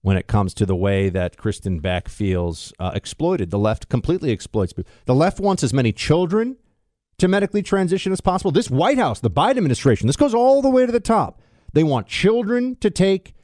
when 0.06 0.16
it 0.16 0.28
comes 0.28 0.54
to 0.54 0.64
the 0.64 0.76
way 0.76 1.08
that 1.08 1.36
Kristin 1.36 1.82
Beck 1.82 2.08
feels 2.08 2.72
uh, 2.78 2.92
exploited. 2.94 3.50
The 3.50 3.58
left 3.58 3.88
completely 3.88 4.30
exploits 4.30 4.72
people. 4.72 4.92
The 5.04 5.16
left 5.16 5.40
wants 5.40 5.64
as 5.64 5.72
many 5.72 5.90
children 5.90 6.58
to 7.18 7.26
medically 7.26 7.60
transition 7.60 8.12
as 8.12 8.20
possible. 8.20 8.52
This 8.52 8.70
White 8.70 8.98
House, 8.98 9.18
the 9.18 9.32
Biden 9.32 9.56
administration, 9.56 10.06
this 10.06 10.14
goes 10.14 10.32
all 10.32 10.62
the 10.62 10.70
way 10.70 10.86
to 10.86 10.92
the 10.92 11.00
top. 11.00 11.42
They 11.72 11.82
want 11.82 12.06
children 12.06 12.76
to 12.76 12.88
take 12.88 13.34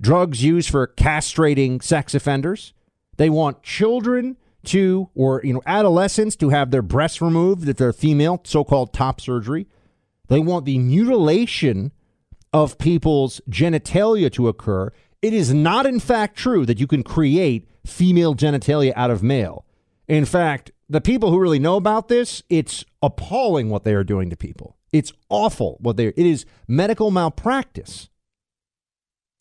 drugs 0.00 0.44
used 0.44 0.70
for 0.70 0.86
castrating 0.86 1.82
sex 1.82 2.14
offenders. 2.14 2.72
They 3.16 3.28
want 3.28 3.64
children 3.64 4.36
to, 4.66 5.10
or 5.16 5.40
you 5.42 5.54
know, 5.54 5.62
adolescents 5.66 6.36
to 6.36 6.50
have 6.50 6.70
their 6.70 6.82
breasts 6.82 7.20
removed 7.20 7.68
if 7.68 7.78
they're 7.78 7.92
female, 7.92 8.40
so-called 8.44 8.92
top 8.92 9.20
surgery. 9.20 9.66
They 10.28 10.38
want 10.38 10.66
the 10.66 10.78
mutilation 10.78 11.90
of 12.52 12.78
people's 12.78 13.40
genitalia 13.50 14.30
to 14.34 14.46
occur 14.46 14.92
it 15.22 15.32
is 15.32 15.54
not, 15.54 15.86
in 15.86 16.00
fact, 16.00 16.36
true 16.36 16.66
that 16.66 16.80
you 16.80 16.88
can 16.88 17.04
create 17.04 17.68
female 17.86 18.34
genitalia 18.34 18.92
out 18.96 19.10
of 19.10 19.22
male. 19.22 19.64
In 20.08 20.24
fact, 20.24 20.72
the 20.88 21.00
people 21.00 21.30
who 21.30 21.38
really 21.38 21.60
know 21.60 21.76
about 21.76 22.08
this, 22.08 22.42
it's 22.50 22.84
appalling 23.00 23.70
what 23.70 23.84
they 23.84 23.94
are 23.94 24.04
doing 24.04 24.28
to 24.30 24.36
people. 24.36 24.76
It's 24.92 25.12
awful 25.28 25.78
what 25.80 25.96
they 25.96 26.06
are. 26.06 26.14
It 26.16 26.26
is 26.26 26.44
medical 26.66 27.10
malpractice. 27.10 28.10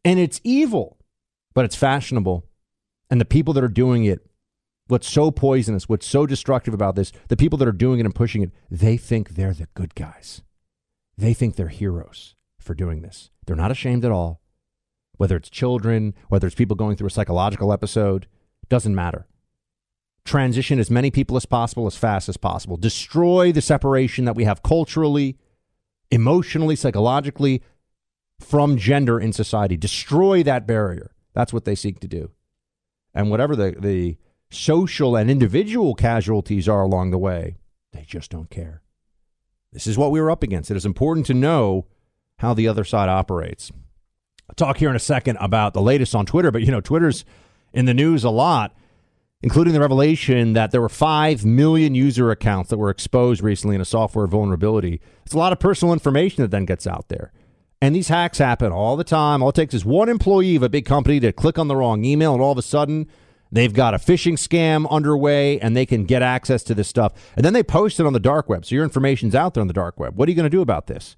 And 0.06 0.20
it's 0.20 0.40
evil, 0.44 0.98
but 1.54 1.66
it's 1.66 1.76
fashionable. 1.76 2.46
And 3.10 3.20
the 3.20 3.26
people 3.26 3.54
that 3.56 3.64
are 3.64 3.68
doing 3.68 4.06
it, 4.06 4.26
what's 4.88 5.10
so 5.10 5.32
poisonous, 5.32 5.90
what's 5.90 6.08
so 6.08 6.26
destructive 6.26 6.74
about 6.74 6.96
this, 6.96 7.12
the 7.28 7.38
people 7.38 7.58
that 7.58 7.68
are 7.68 7.74
doing 7.74 8.00
it 8.00 8.06
and 8.06 8.16
pushing 8.16 8.44
it, 8.44 8.52
they 8.70 8.98
think 8.98 9.32
they're 9.32 9.54
the 9.54 9.68
good 9.74 9.96
guys. 9.96 10.42
They 11.18 11.34
think 11.34 11.56
they're 11.56 11.68
heroes 11.68 12.36
for 12.60 12.74
doing 12.74 13.02
this. 13.02 13.30
They're 13.46 13.56
not 13.56 13.72
ashamed 13.72 14.06
at 14.06 14.12
all 14.12 14.41
whether 15.22 15.36
it's 15.36 15.52
children, 15.52 16.16
whether 16.30 16.48
it's 16.48 16.56
people 16.56 16.76
going 16.76 16.96
through 16.96 17.06
a 17.06 17.12
psychological 17.12 17.72
episode, 17.72 18.26
doesn't 18.70 18.96
matter. 18.96 19.28
Transition 20.26 20.80
as 20.80 20.90
many 20.90 21.12
people 21.12 21.38
as 21.38 21.46
possible, 21.46 21.86
as 21.86 21.96
fast 21.96 22.28
as 22.28 22.38
possible. 22.38 22.76
Destroy 22.76 23.52
the 23.52 23.62
separation 23.62 24.26
that 24.26 24.36
we 24.36 24.46
have 24.46 24.64
culturally, 24.64 25.38
emotionally, 26.10 26.76
psychologically 26.76 27.62
from 28.40 28.78
gender 28.78 29.20
in 29.20 29.32
society. 29.32 29.78
Destroy 29.78 30.42
that 30.42 30.66
barrier. 30.66 31.12
That's 31.36 31.54
what 31.54 31.66
they 31.66 31.76
seek 31.76 32.00
to 32.00 32.08
do. 32.08 32.32
And 33.14 33.30
whatever 33.30 33.56
the, 33.56 33.76
the 33.78 34.18
social 34.50 35.16
and 35.16 35.30
individual 35.30 35.94
casualties 35.94 36.68
are 36.68 36.82
along 36.82 37.12
the 37.12 37.20
way, 37.20 37.58
they 37.94 38.06
just 38.08 38.32
don't 38.32 38.50
care. 38.50 38.82
This 39.72 39.86
is 39.86 40.00
what 40.00 40.10
we 40.10 40.20
were 40.20 40.32
up 40.32 40.42
against. 40.42 40.72
It 40.72 40.78
is 40.78 40.86
important 40.86 41.28
to 41.28 41.36
know 41.36 41.86
how 42.40 42.56
the 42.56 42.68
other 42.68 42.84
side 42.84 43.08
operates. 43.08 43.72
Talk 44.56 44.78
here 44.78 44.90
in 44.90 44.96
a 44.96 45.00
second 45.00 45.38
about 45.40 45.74
the 45.74 45.82
latest 45.82 46.16
on 46.16 46.26
Twitter, 46.26 46.52
but 46.52 46.62
you 46.62 46.72
know, 46.72 46.82
Twitter's 46.82 47.26
in 47.74 47.86
the 47.86 47.94
news 47.94 48.24
a 48.24 48.30
lot, 48.30 48.76
including 49.42 49.74
the 49.74 49.80
revelation 49.80 50.54
that 50.54 50.72
there 50.72 50.82
were 50.82 50.90
5 50.90 51.46
million 51.46 51.96
user 51.96 52.32
accounts 52.32 52.70
that 52.70 52.78
were 52.78 52.90
exposed 52.90 53.42
recently 53.42 53.76
in 53.76 53.82
a 53.82 53.86
software 53.86 54.28
vulnerability. 54.28 55.02
It's 55.26 55.34
a 55.34 55.38
lot 55.38 55.54
of 55.54 55.60
personal 55.60 55.94
information 55.94 56.44
that 56.44 56.52
then 56.52 56.66
gets 56.66 56.86
out 56.86 57.08
there. 57.08 57.32
And 57.82 57.96
these 57.96 58.10
hacks 58.10 58.38
happen 58.38 58.72
all 58.72 58.96
the 58.96 59.04
time. 59.04 59.42
All 59.42 59.50
it 59.50 59.56
takes 59.56 59.74
is 59.74 59.84
one 59.84 60.10
employee 60.10 60.56
of 60.56 60.64
a 60.64 60.70
big 60.70 60.86
company 60.86 61.20
to 61.22 61.32
click 61.32 61.58
on 61.58 61.68
the 61.68 61.76
wrong 61.76 62.06
email, 62.06 62.34
and 62.34 62.42
all 62.42 62.52
of 62.52 62.58
a 62.60 62.62
sudden, 62.62 63.08
they've 63.52 63.74
got 63.74 63.96
a 63.96 63.98
phishing 63.98 64.34
scam 64.34 64.88
underway 64.90 65.60
and 65.60 65.76
they 65.76 65.86
can 65.86 66.06
get 66.06 66.22
access 66.22 66.62
to 66.64 66.76
this 66.76 66.88
stuff. 66.88 67.14
And 67.36 67.44
then 67.44 67.54
they 67.54 67.64
post 67.64 68.00
it 68.00 68.06
on 68.06 68.14
the 68.14 68.20
dark 68.20 68.48
web. 68.48 68.66
So 68.66 68.76
your 68.76 68.84
information's 68.84 69.34
out 69.34 69.56
there 69.56 69.62
on 69.62 69.68
the 69.68 69.74
dark 69.74 70.00
web. 70.00 70.16
What 70.16 70.28
are 70.28 70.32
you 70.32 70.36
going 70.36 70.46
to 70.46 70.50
do 70.50 70.62
about 70.62 70.88
this? 70.88 71.16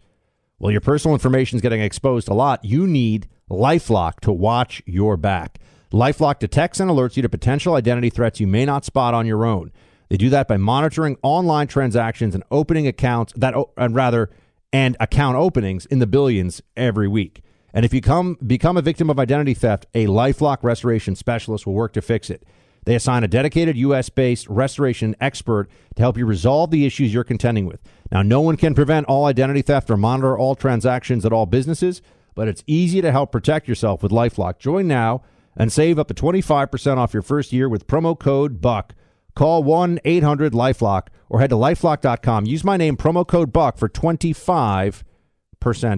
Well, 0.64 0.72
your 0.72 0.80
personal 0.80 1.14
information 1.14 1.58
is 1.58 1.62
getting 1.62 1.82
exposed 1.82 2.30
a 2.30 2.34
lot. 2.34 2.64
You 2.64 2.88
need 2.88 3.28
Lifelock 3.50 4.22
to 4.22 4.32
watch 4.32 4.82
your 4.86 5.18
back. 5.18 5.60
LifeLock 5.92 6.40
detects 6.40 6.80
and 6.80 6.90
alerts 6.90 7.18
you 7.18 7.22
to 7.22 7.28
potential 7.28 7.76
identity 7.76 8.10
threats 8.10 8.40
you 8.40 8.48
may 8.48 8.64
not 8.64 8.86
spot 8.86 9.14
on 9.14 9.26
your 9.26 9.44
own. 9.44 9.74
They 10.08 10.16
do 10.16 10.30
that 10.30 10.48
by 10.48 10.56
monitoring 10.56 11.18
online 11.22 11.68
transactions 11.68 12.34
and 12.34 12.46
opening 12.50 12.88
accounts 12.88 13.34
that, 13.36 13.54
and 13.76 13.94
uh, 13.94 13.98
rather, 13.98 14.30
and 14.72 14.96
account 15.02 15.36
openings 15.36 15.86
in 15.88 16.00
the 16.00 16.08
billions 16.08 16.62
every 16.78 17.10
week. 17.10 17.42
And 17.74 17.84
if 17.84 17.94
you 17.94 18.00
come 18.00 18.38
become 18.48 18.78
a 18.78 18.82
victim 18.82 19.10
of 19.10 19.20
identity 19.20 19.56
theft, 19.56 19.88
a 19.94 20.08
LifeLock 20.08 20.60
restoration 20.64 21.18
specialist 21.18 21.68
will 21.68 21.74
work 21.74 21.92
to 21.92 22.02
fix 22.02 22.30
it. 22.30 22.48
They 22.86 22.96
assign 22.96 23.24
a 23.24 23.28
dedicated 23.28 23.78
U.S. 23.78 24.10
based 24.10 24.48
restoration 24.50 25.16
expert 25.22 25.70
to 25.96 26.02
help 26.02 26.18
you 26.18 26.26
resolve 26.26 26.72
the 26.72 26.86
issues 26.86 27.14
you're 27.14 27.24
contending 27.24 27.66
with. 27.66 27.82
Now, 28.12 28.22
no 28.22 28.42
one 28.42 28.58
can 28.58 28.74
prevent 28.74 29.08
all 29.08 29.26
identity 29.26 29.62
theft 29.62 29.90
or 29.90 29.98
monitor 29.98 30.38
all 30.38 30.56
transactions 30.56 31.26
at 31.26 31.34
all 31.34 31.46
businesses, 31.46 32.02
but 32.36 32.48
it's 32.48 32.64
easy 32.68 33.02
to 33.02 33.12
help 33.12 33.32
protect 33.32 33.68
yourself 33.68 34.04
with 34.04 34.12
Lifelock. 34.12 34.60
Join 34.60 34.88
now 34.88 35.24
and 35.56 35.72
save 35.72 36.00
up 36.00 36.08
to 36.08 36.14
25% 36.14 36.98
off 36.98 37.14
your 37.14 37.22
first 37.22 37.54
year 37.54 37.70
with 37.70 37.88
promo 37.88 38.18
code 38.18 38.60
BUCK. 38.62 38.94
Call 39.36 39.64
1 39.64 40.00
800 40.04 40.54
Lifelock 40.54 41.08
or 41.30 41.40
head 41.40 41.50
to 41.50 41.56
lifelock.com. 41.56 42.46
Use 42.46 42.64
my 42.64 42.78
name, 42.78 42.98
promo 42.98 43.28
code 43.28 43.52
BUCK, 43.52 43.78
for 43.78 43.90
25% 43.90 45.04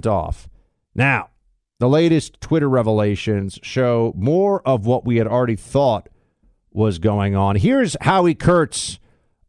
off. 0.05 0.47
Now, 0.93 1.29
the 1.79 1.89
latest 1.89 2.39
Twitter 2.39 2.69
revelations 2.69 3.59
show 3.61 4.13
more 4.15 4.65
of 4.65 4.85
what 4.85 5.05
we 5.05 5.17
had 5.17 5.27
already 5.27 5.57
thought 5.57 6.07
was 6.75 6.99
going 6.99 7.35
on. 7.35 7.55
Here's 7.55 7.95
Howie 8.01 8.35
Kurtz 8.35 8.99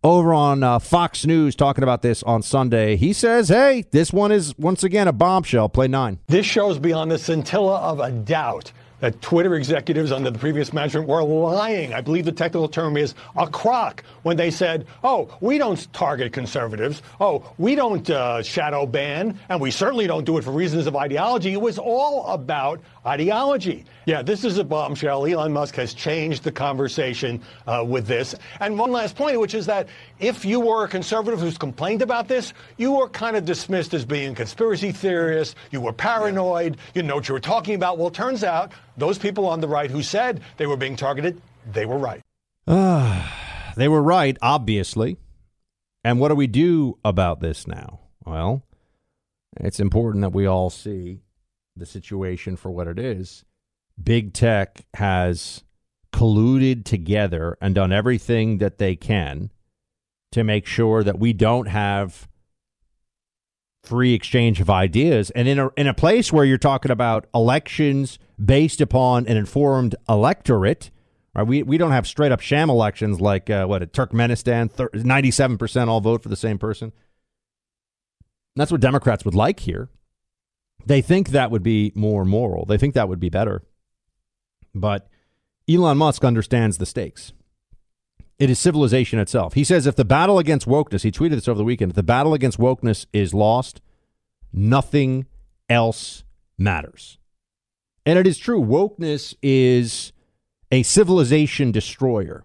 over 0.05 0.33
on 0.33 0.63
uh, 0.63 0.79
Fox 0.79 1.27
News 1.27 1.57
talking 1.57 1.83
about 1.83 2.03
this 2.03 2.23
on 2.23 2.43
Sunday. 2.43 2.97
He 2.97 3.13
says, 3.13 3.49
hey, 3.49 3.85
this 3.91 4.13
one 4.13 4.31
is 4.31 4.57
once 4.57 4.85
again 4.85 5.09
a 5.09 5.13
bombshell. 5.13 5.69
Play 5.69 5.89
nine. 5.89 6.21
This 6.29 6.47
shows 6.47 6.79
beyond 6.79 7.11
the 7.11 7.19
scintilla 7.19 7.81
of 7.81 7.99
a 7.99 8.13
doubt 8.13 8.73
that 9.01 9.21
Twitter 9.21 9.55
executives 9.57 10.11
under 10.11 10.31
the 10.31 10.39
previous 10.39 10.73
management 10.73 11.07
were 11.07 11.23
lying. 11.23 11.93
I 11.93 12.01
believe 12.01 12.25
the 12.25 12.33
technical 12.33 12.67
term 12.67 12.97
is 12.97 13.15
a 13.37 13.47
crock 13.47 14.03
when 14.23 14.39
they 14.39 14.51
said, 14.51 14.87
oh, 15.05 15.37
we 15.41 15.59
don't 15.59 15.93
target 15.93 16.33
conservatives. 16.33 17.03
Oh, 17.21 17.53
we 17.59 17.75
don't 17.75 18.09
uh, 18.09 18.43
shadow 18.43 18.87
ban, 18.87 19.39
and 19.51 19.61
we 19.61 19.71
certainly 19.71 20.07
don't 20.07 20.25
do 20.25 20.39
it 20.39 20.45
for 20.45 20.51
reasons 20.51 20.87
of 20.87 20.97
ideology. 20.97 21.53
It 21.53 21.61
was 21.61 21.79
all 21.79 22.27
about 22.29 22.81
ideology. 23.07 23.85
Yeah, 24.05 24.23
this 24.23 24.45
is 24.45 24.59
a 24.59 24.65
bombshell. 24.65 25.27
Elon 25.27 25.53
Musk 25.53 25.77
has 25.77 25.95
changed 25.95 26.43
the 26.43 26.53
conversation 26.53 27.41
uh, 27.67 27.85
with 27.87 28.07
this. 28.07 28.35
And 28.61 28.79
one 28.79 28.91
last 28.91 29.17
point, 29.17 29.41
which 29.41 29.55
is 29.55 29.67
that 29.67 29.89
if 30.19 30.45
you 30.45 30.61
were 30.61 30.85
a 30.85 30.89
conservative 30.89 31.41
who's 31.41 31.57
complained 31.57 32.03
about 32.03 32.29
this, 32.29 32.53
you 32.77 32.93
were 32.93 33.09
kind 33.09 33.37
of 33.37 33.45
dismissed 33.45 33.95
as 33.95 34.05
being 34.05 34.33
a 34.33 34.35
conspiracy 34.35 34.93
theorist. 34.93 35.57
You 35.71 35.81
were 35.81 35.93
paranoid. 35.93 36.79
You 36.95 37.03
know 37.03 37.17
what 37.17 37.29
you 37.29 37.35
were 37.35 37.41
talking 37.41 37.75
about. 37.75 37.99
Well, 37.99 38.09
it 38.09 38.15
turns 38.15 38.43
out 38.43 38.73
those 38.97 39.19
people 39.19 39.47
on 39.47 39.61
the 39.61 39.69
right 39.69 39.91
who 39.91 40.03
said 40.03 40.41
they 40.57 40.67
were 40.67 40.77
being 40.77 40.97
targeted, 40.97 41.41
they 41.73 41.87
were 41.87 41.99
right. 41.99 42.23
they 43.77 43.89
were 43.89 44.03
right, 44.03 44.37
obviously. 44.43 45.17
And 46.03 46.21
what 46.21 46.29
do 46.29 46.35
we 46.35 46.47
do 46.47 46.99
about 47.05 47.41
this 47.41 47.67
now? 47.67 48.01
Well, 48.25 48.65
it's 49.59 49.81
important 49.81 50.23
that 50.23 50.31
we 50.31 50.47
all 50.47 50.71
see 50.71 51.21
the 51.77 51.87
situation 51.87 52.57
for 52.57 52.71
what 52.71 52.89
it 52.89 52.99
is. 52.99 53.45
Big 54.03 54.33
tech 54.33 54.87
has 54.95 55.63
colluded 56.13 56.85
together 56.85 57.59
and 57.61 57.75
done 57.75 57.93
everything 57.93 58.59
that 58.59 58.79
they 58.79 58.97
can 58.97 59.51
to 60.33 60.43
make 60.43 60.67
sure 60.67 61.05
that 61.05 61.19
we 61.19 61.33
don't 61.33 61.67
have 61.67 62.29
free 63.83 64.15
exchange 64.15 64.61
of 64.61 64.69
ideas 64.69 65.31
and 65.31 65.47
in 65.47 65.61
a 65.61 65.71
in 65.77 65.87
a 65.87 65.95
place 65.95 66.33
where 66.33 66.45
you're 66.45 66.59
talking 66.59 66.91
about 66.91 67.27
elections 67.33 68.19
based 68.45 68.81
upon 68.81 69.25
an 69.29 69.37
informed 69.37 69.95
electorate 70.09 70.91
right 71.37 71.47
we 71.47 71.63
we 71.63 71.79
don't 71.79 71.93
have 71.93 72.05
straight 72.05 72.33
up 72.33 72.41
sham 72.41 72.69
elections 72.69 73.21
like 73.21 73.49
uh, 73.49 73.65
what 73.65 73.81
Turkmenistan 73.93 74.69
97% 74.71 75.89
all 75.89 76.01
vote 76.01 76.21
for 76.21 76.29
the 76.29 76.35
same 76.37 76.59
person 76.59 76.93
that's 78.57 78.73
what 78.73 78.81
democrats 78.81 79.25
would 79.25 79.37
like 79.37 79.61
here 79.61 79.89
they 80.85 81.01
think 81.03 81.31
that 81.31 81.51
would 81.51 81.63
be 81.63 81.93
more 81.95 82.25
moral. 82.25 82.65
They 82.65 82.79
think 82.79 82.95
that 82.95 83.09
would 83.09 83.21
be 83.21 83.31
better. 83.31 83.63
But 84.75 85.09
Elon 85.69 85.99
Musk 85.99 86.25
understands 86.25 86.79
the 86.79 86.87
stakes. 86.87 87.33
It 88.39 88.51
is 88.51 88.59
civilization 88.59 89.19
itself. 89.19 89.55
He 89.55 89.65
says 89.65 89.87
if 89.87 89.97
the 89.97 90.05
battle 90.05 90.39
against 90.39 90.69
wokeness, 90.69 91.03
he 91.03 91.11
tweeted 91.11 91.37
this 91.37 91.49
over 91.49 91.59
the 91.59 91.65
weekend, 91.65 91.93
if 91.93 91.97
the 91.97 92.03
battle 92.03 92.35
against 92.35 92.59
wokeness 92.59 93.07
is 93.13 93.33
lost, 93.33 93.81
nothing 94.53 95.27
else 95.69 96.25
matters. 96.59 97.19
And 98.05 98.19
it 98.19 98.27
is 98.27 98.39
true. 98.39 98.63
Wokeness 98.63 99.35
is 99.43 100.13
a 100.71 100.83
civilization 100.83 101.73
destroyer. 101.73 102.45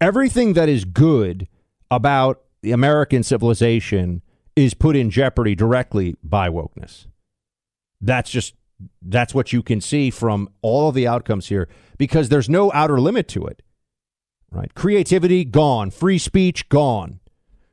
Everything 0.00 0.52
that 0.52 0.68
is 0.68 0.84
good 0.84 1.48
about 1.90 2.42
the 2.62 2.72
American 2.72 3.22
civilization 3.22 4.22
is 4.54 4.74
put 4.74 4.94
in 4.94 5.10
jeopardy 5.10 5.54
directly 5.54 6.16
by 6.22 6.48
wokeness. 6.48 7.06
That's 8.04 8.30
just 8.30 8.54
that's 9.02 9.34
what 9.34 9.52
you 9.52 9.62
can 9.62 9.80
see 9.80 10.10
from 10.10 10.48
all 10.60 10.88
of 10.88 10.94
the 10.94 11.06
outcomes 11.06 11.48
here 11.48 11.68
because 11.96 12.28
there's 12.28 12.48
no 12.50 12.70
outer 12.72 13.00
limit 13.00 13.28
to 13.28 13.46
it. 13.46 13.62
Right? 14.50 14.72
Creativity 14.74 15.44
gone, 15.44 15.90
free 15.90 16.18
speech 16.18 16.68
gone, 16.68 17.20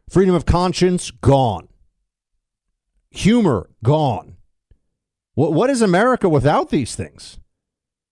freedom 0.09 0.33
of 0.33 0.45
conscience 0.45 1.11
gone, 1.11 1.67
humor 3.11 3.69
gone. 3.83 4.37
What 5.35 5.53
what 5.53 5.69
is 5.69 5.81
America 5.81 6.29
without 6.29 6.69
these 6.69 6.95
things? 6.95 7.37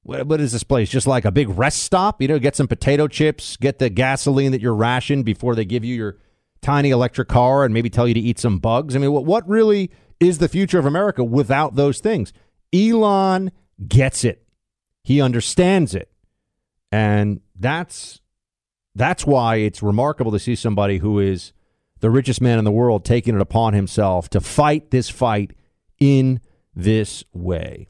What, 0.03 0.27
what 0.27 0.41
is 0.41 0.51
this 0.51 0.63
place? 0.63 0.89
Just 0.89 1.07
like 1.07 1.25
a 1.25 1.31
big 1.31 1.49
rest 1.49 1.83
stop? 1.83 2.21
You 2.21 2.27
know, 2.27 2.39
get 2.39 2.55
some 2.55 2.67
potato 2.67 3.07
chips, 3.07 3.55
get 3.57 3.79
the 3.79 3.89
gasoline 3.89 4.51
that 4.51 4.61
you're 4.61 4.75
rationed 4.75 5.25
before 5.25 5.55
they 5.55 5.65
give 5.65 5.85
you 5.85 5.95
your 5.95 6.17
tiny 6.61 6.89
electric 6.89 7.29
car 7.29 7.63
and 7.63 7.73
maybe 7.73 7.89
tell 7.89 8.07
you 8.07 8.13
to 8.13 8.19
eat 8.19 8.39
some 8.39 8.59
bugs. 8.59 8.95
I 8.95 8.99
mean, 8.99 9.11
what 9.11 9.25
what 9.25 9.47
really 9.47 9.89
is 10.19 10.39
the 10.39 10.49
future 10.49 10.79
of 10.79 10.85
America 10.85 11.23
without 11.23 11.75
those 11.75 11.99
things. 11.99 12.33
Elon 12.73 13.51
gets 13.87 14.23
it. 14.23 14.43
He 15.03 15.21
understands 15.21 15.95
it. 15.95 16.11
And 16.91 17.41
that's 17.55 18.21
that's 18.95 19.25
why 19.25 19.57
it's 19.57 19.81
remarkable 19.81 20.31
to 20.31 20.39
see 20.39 20.55
somebody 20.55 20.97
who 20.97 21.19
is 21.19 21.53
the 21.99 22.09
richest 22.09 22.41
man 22.41 22.57
in 22.57 22.65
the 22.65 22.71
world 22.71 23.05
taking 23.05 23.35
it 23.35 23.41
upon 23.41 23.73
himself 23.73 24.29
to 24.29 24.41
fight 24.41 24.91
this 24.91 25.09
fight 25.09 25.51
in 25.99 26.41
this 26.75 27.23
way. 27.33 27.87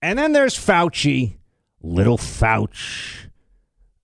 And 0.00 0.18
then 0.18 0.32
there's 0.32 0.56
Fauci, 0.56 1.36
little 1.82 2.18
Fauci. 2.18 3.28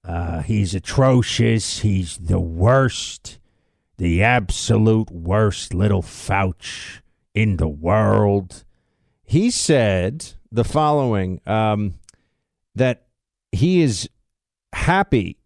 Uh, 0.05 0.41
he's 0.43 0.75
atrocious. 0.75 1.81
He's 1.81 2.17
the 2.17 2.41
worst, 2.41 3.39
the 3.99 4.23
absolute 4.23 5.11
worst 5.11 5.75
little 5.75 6.03
Fauci 6.03 7.01
in 7.35 7.57
the 7.57 7.69
world. 7.69 8.65
He 9.25 9.51
said 9.51 10.33
the 10.51 10.65
following 10.65 11.41
um, 11.47 11.95
that 12.75 13.07
he 13.53 13.83
is 13.83 14.09
happy 14.73 15.39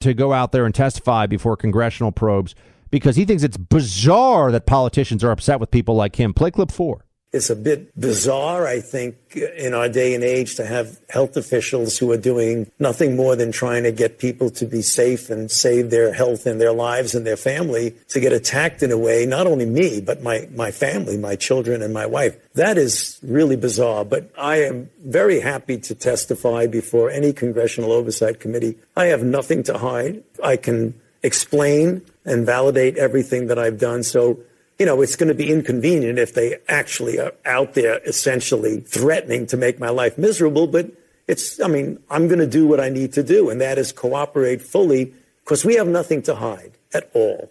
to 0.00 0.14
go 0.14 0.32
out 0.32 0.52
there 0.52 0.66
and 0.66 0.74
testify 0.74 1.26
before 1.26 1.56
congressional 1.56 2.12
probes 2.12 2.54
because 2.90 3.16
he 3.16 3.24
thinks 3.24 3.42
it's 3.42 3.56
bizarre 3.56 4.52
that 4.52 4.66
politicians 4.66 5.24
are 5.24 5.30
upset 5.30 5.60
with 5.60 5.70
people 5.70 5.94
like 5.94 6.16
him. 6.16 6.34
Play 6.34 6.50
clip 6.50 6.70
four. 6.70 7.06
It's 7.32 7.48
a 7.48 7.56
bit 7.56 7.98
bizarre, 7.98 8.66
I 8.66 8.80
think, 8.80 9.16
in 9.34 9.72
our 9.72 9.88
day 9.88 10.14
and 10.14 10.22
age 10.22 10.56
to 10.56 10.66
have 10.66 11.00
health 11.08 11.38
officials 11.38 11.96
who 11.96 12.12
are 12.12 12.18
doing 12.18 12.70
nothing 12.78 13.16
more 13.16 13.36
than 13.36 13.52
trying 13.52 13.84
to 13.84 13.92
get 13.92 14.18
people 14.18 14.50
to 14.50 14.66
be 14.66 14.82
safe 14.82 15.30
and 15.30 15.50
save 15.50 15.88
their 15.88 16.12
health 16.12 16.44
and 16.44 16.60
their 16.60 16.72
lives 16.72 17.14
and 17.14 17.26
their 17.26 17.38
family 17.38 17.94
to 18.08 18.20
get 18.20 18.34
attacked 18.34 18.82
in 18.82 18.92
a 18.92 18.98
way, 18.98 19.24
not 19.24 19.46
only 19.46 19.64
me, 19.64 20.02
but 20.02 20.22
my, 20.22 20.46
my 20.54 20.70
family, 20.70 21.16
my 21.16 21.34
children 21.34 21.80
and 21.80 21.94
my 21.94 22.04
wife. 22.04 22.36
That 22.52 22.76
is 22.76 23.18
really 23.22 23.56
bizarre, 23.56 24.04
but 24.04 24.30
I 24.36 24.64
am 24.64 24.90
very 25.02 25.40
happy 25.40 25.78
to 25.78 25.94
testify 25.94 26.66
before 26.66 27.10
any 27.10 27.32
congressional 27.32 27.92
oversight 27.92 28.40
committee. 28.40 28.76
I 28.94 29.06
have 29.06 29.22
nothing 29.22 29.62
to 29.64 29.78
hide. 29.78 30.22
I 30.44 30.56
can 30.58 31.00
explain 31.22 32.02
and 32.26 32.44
validate 32.44 32.98
everything 32.98 33.46
that 33.46 33.58
I've 33.58 33.78
done. 33.78 34.02
So 34.02 34.40
you 34.82 34.86
know, 34.86 35.00
it's 35.00 35.14
going 35.14 35.28
to 35.28 35.34
be 35.34 35.48
inconvenient 35.48 36.18
if 36.18 36.34
they 36.34 36.58
actually 36.68 37.20
are 37.20 37.32
out 37.44 37.74
there 37.74 38.00
essentially 38.04 38.80
threatening 38.80 39.46
to 39.46 39.56
make 39.56 39.78
my 39.78 39.90
life 39.90 40.18
miserable. 40.18 40.66
But 40.66 40.90
it's, 41.28 41.60
I 41.60 41.68
mean, 41.68 42.02
I'm 42.10 42.26
going 42.26 42.40
to 42.40 42.48
do 42.48 42.66
what 42.66 42.80
I 42.80 42.88
need 42.88 43.12
to 43.12 43.22
do, 43.22 43.48
and 43.48 43.60
that 43.60 43.78
is 43.78 43.92
cooperate 43.92 44.60
fully 44.60 45.14
because 45.44 45.64
we 45.64 45.76
have 45.76 45.86
nothing 45.86 46.20
to 46.22 46.34
hide 46.34 46.72
at 46.92 47.08
all. 47.14 47.48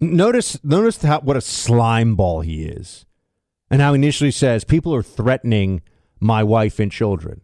Notice, 0.00 0.64
notice 0.64 1.02
how, 1.02 1.20
what 1.20 1.36
a 1.36 1.42
slime 1.42 2.16
ball 2.16 2.40
he 2.40 2.64
is, 2.64 3.04
and 3.70 3.82
how 3.82 3.92
initially 3.92 4.30
says 4.30 4.64
people 4.64 4.94
are 4.94 5.02
threatening 5.02 5.82
my 6.20 6.42
wife 6.42 6.80
and 6.80 6.90
children. 6.90 7.42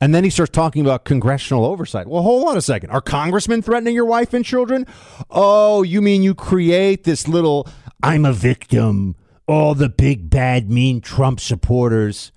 And 0.00 0.14
then 0.14 0.22
he 0.22 0.30
starts 0.30 0.50
talking 0.50 0.82
about 0.84 1.04
congressional 1.04 1.64
oversight. 1.64 2.06
Well, 2.06 2.22
hold 2.22 2.48
on 2.48 2.56
a 2.56 2.60
second. 2.60 2.90
Are 2.90 3.00
congressmen 3.00 3.62
threatening 3.62 3.94
your 3.96 4.04
wife 4.04 4.32
and 4.32 4.44
children? 4.44 4.86
Oh, 5.28 5.82
you 5.82 6.00
mean 6.00 6.22
you 6.22 6.34
create 6.34 7.04
this 7.04 7.26
little 7.26 7.68
I'm 8.02 8.24
a 8.24 8.32
victim. 8.32 9.16
All 9.46 9.74
the 9.74 9.88
big, 9.88 10.30
bad, 10.30 10.70
mean 10.70 11.00
Trump 11.00 11.40
supporters 11.40 12.32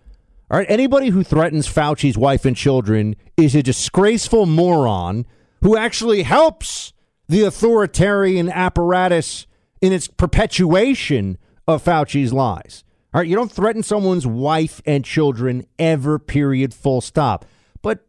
All 0.49 0.57
right, 0.57 0.69
anybody 0.69 1.09
who 1.09 1.23
threatens 1.23 1.67
Fauci's 1.67 2.17
wife 2.17 2.45
and 2.45 2.55
children 2.55 3.15
is 3.35 3.55
a 3.55 3.63
disgraceful 3.63 4.45
moron 4.45 5.25
who 5.61 5.75
actually 5.75 6.23
helps 6.23 6.93
the 7.27 7.41
authoritarian 7.43 8.49
apparatus 8.49 9.47
in 9.81 9.91
its 9.91 10.07
perpetuation 10.07 11.37
of 11.67 11.83
Fauci's 11.83 12.31
lies. 12.31 12.83
All 13.13 13.21
right, 13.21 13.27
you 13.27 13.35
don't 13.35 13.51
threaten 13.51 13.81
someone's 13.81 14.27
wife 14.27 14.81
and 14.85 15.03
children 15.03 15.65
ever, 15.79 16.19
period, 16.19 16.73
full 16.73 17.01
stop. 17.01 17.45
But 17.81 18.05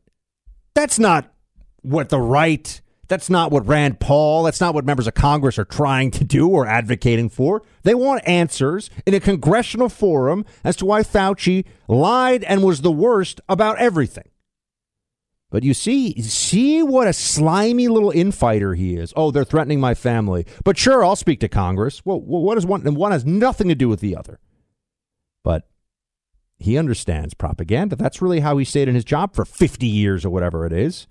that's 0.74 0.98
not 0.98 1.32
what 1.82 2.10
the 2.10 2.20
right, 2.20 2.80
that's 3.08 3.30
not 3.30 3.50
what 3.50 3.66
Rand 3.66 4.00
Paul, 4.00 4.42
that's 4.42 4.60
not 4.60 4.74
what 4.74 4.84
members 4.84 5.06
of 5.06 5.14
Congress 5.14 5.58
are 5.58 5.64
trying 5.64 6.10
to 6.12 6.24
do 6.24 6.48
or 6.48 6.66
advocating 6.66 7.28
for. 7.28 7.62
They 7.82 7.94
want 7.94 8.26
answers 8.26 8.90
in 9.04 9.14
a 9.14 9.20
congressional 9.20 9.88
forum 9.88 10.44
as 10.64 10.76
to 10.76 10.86
why 10.86 11.02
Fauci 11.02 11.64
lied 11.88 12.44
and 12.44 12.62
was 12.62 12.80
the 12.80 12.92
worst 12.92 13.40
about 13.48 13.78
everything. 13.78 14.28
But 15.50 15.62
you 15.62 15.74
see, 15.74 16.20
see 16.22 16.82
what 16.82 17.06
a 17.06 17.12
slimy 17.12 17.86
little 17.88 18.10
infighter 18.10 18.74
he 18.74 18.96
is. 18.96 19.12
Oh, 19.16 19.30
they're 19.30 19.44
threatening 19.44 19.78
my 19.78 19.94
family. 19.94 20.44
But 20.64 20.76
sure, 20.76 21.04
I'll 21.04 21.16
speak 21.16 21.40
to 21.40 21.48
Congress. 21.48 22.04
Well, 22.04 22.20
what 22.20 22.58
is 22.58 22.66
one? 22.66 22.84
And 22.86 22.96
one 22.96 23.12
has 23.12 23.24
nothing 23.24 23.68
to 23.68 23.76
do 23.76 23.88
with 23.88 24.00
the 24.00 24.16
other. 24.16 24.40
But 25.44 25.68
he 26.58 26.76
understands 26.76 27.34
propaganda. 27.34 27.94
That's 27.94 28.20
really 28.20 28.40
how 28.40 28.58
he 28.58 28.64
stayed 28.64 28.88
in 28.88 28.96
his 28.96 29.04
job 29.04 29.34
for 29.34 29.44
50 29.44 29.86
years 29.86 30.24
or 30.24 30.30
whatever 30.30 30.66
it 30.66 30.72
is. 30.72 31.06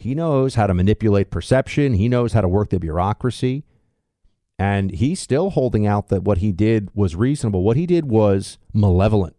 He 0.00 0.14
knows 0.14 0.54
how 0.54 0.66
to 0.66 0.74
manipulate 0.74 1.30
perception. 1.30 1.94
He 1.94 2.08
knows 2.08 2.32
how 2.32 2.40
to 2.40 2.48
work 2.48 2.70
the 2.70 2.80
bureaucracy. 2.80 3.64
And 4.58 4.90
he's 4.90 5.20
still 5.20 5.50
holding 5.50 5.86
out 5.86 6.08
that 6.08 6.22
what 6.22 6.38
he 6.38 6.52
did 6.52 6.90
was 6.94 7.16
reasonable. 7.16 7.62
What 7.62 7.76
he 7.76 7.86
did 7.86 8.10
was 8.10 8.58
malevolent. 8.74 9.36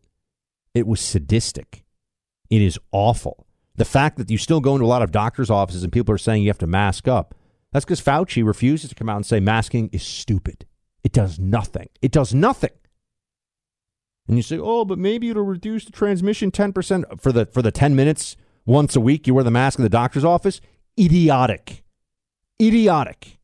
It 0.74 0.88
was 0.88 1.02
sadistic. 1.02 1.84
It 2.50 2.62
is 2.62 2.80
awful. 2.92 3.46
The 3.76 3.86
fact 3.86 4.18
that 4.18 4.30
you 4.30 4.38
still 4.38 4.60
go 4.60 4.74
into 4.76 4.86
a 4.86 4.88
lot 4.88 5.02
of 5.02 5.12
doctors' 5.12 5.50
offices 5.50 5.84
and 5.84 5.92
people 5.92 6.14
are 6.14 6.20
saying 6.20 6.44
you 6.44 6.50
have 6.50 6.58
to 6.60 6.68
mask 6.68 7.08
up, 7.08 7.36
that's 7.72 7.86
because 7.86 8.02
Fauci 8.02 8.46
refuses 8.46 8.90
to 8.90 8.96
come 8.96 9.10
out 9.10 9.16
and 9.16 9.26
say 9.26 9.40
masking 9.40 9.90
is 9.92 10.04
stupid. 10.04 10.66
It 11.04 11.12
does 11.12 11.40
nothing. 11.40 11.90
It 12.02 12.12
does 12.12 12.34
nothing. 12.34 12.72
And 14.28 14.38
you 14.38 14.44
say, 14.44 14.60
oh, 14.60 14.86
but 14.86 15.00
maybe 15.00 15.30
it'll 15.30 15.44
reduce 15.44 15.86
the 15.86 15.92
transmission 15.92 16.52
10% 16.52 17.20
for 17.20 17.32
the, 17.32 17.46
for 17.48 17.62
the 17.62 17.72
10 17.72 17.96
minutes 17.96 18.38
once 18.66 18.96
a 18.96 19.02
week 19.02 19.28
you 19.28 19.34
wear 19.34 19.44
the 19.44 19.52
mask 19.52 19.80
in 19.80 19.84
the 19.84 19.90
doctor's 19.90 20.26
office. 20.26 20.62
Idiotic. 21.00 21.84
Idiotic. 22.62 23.40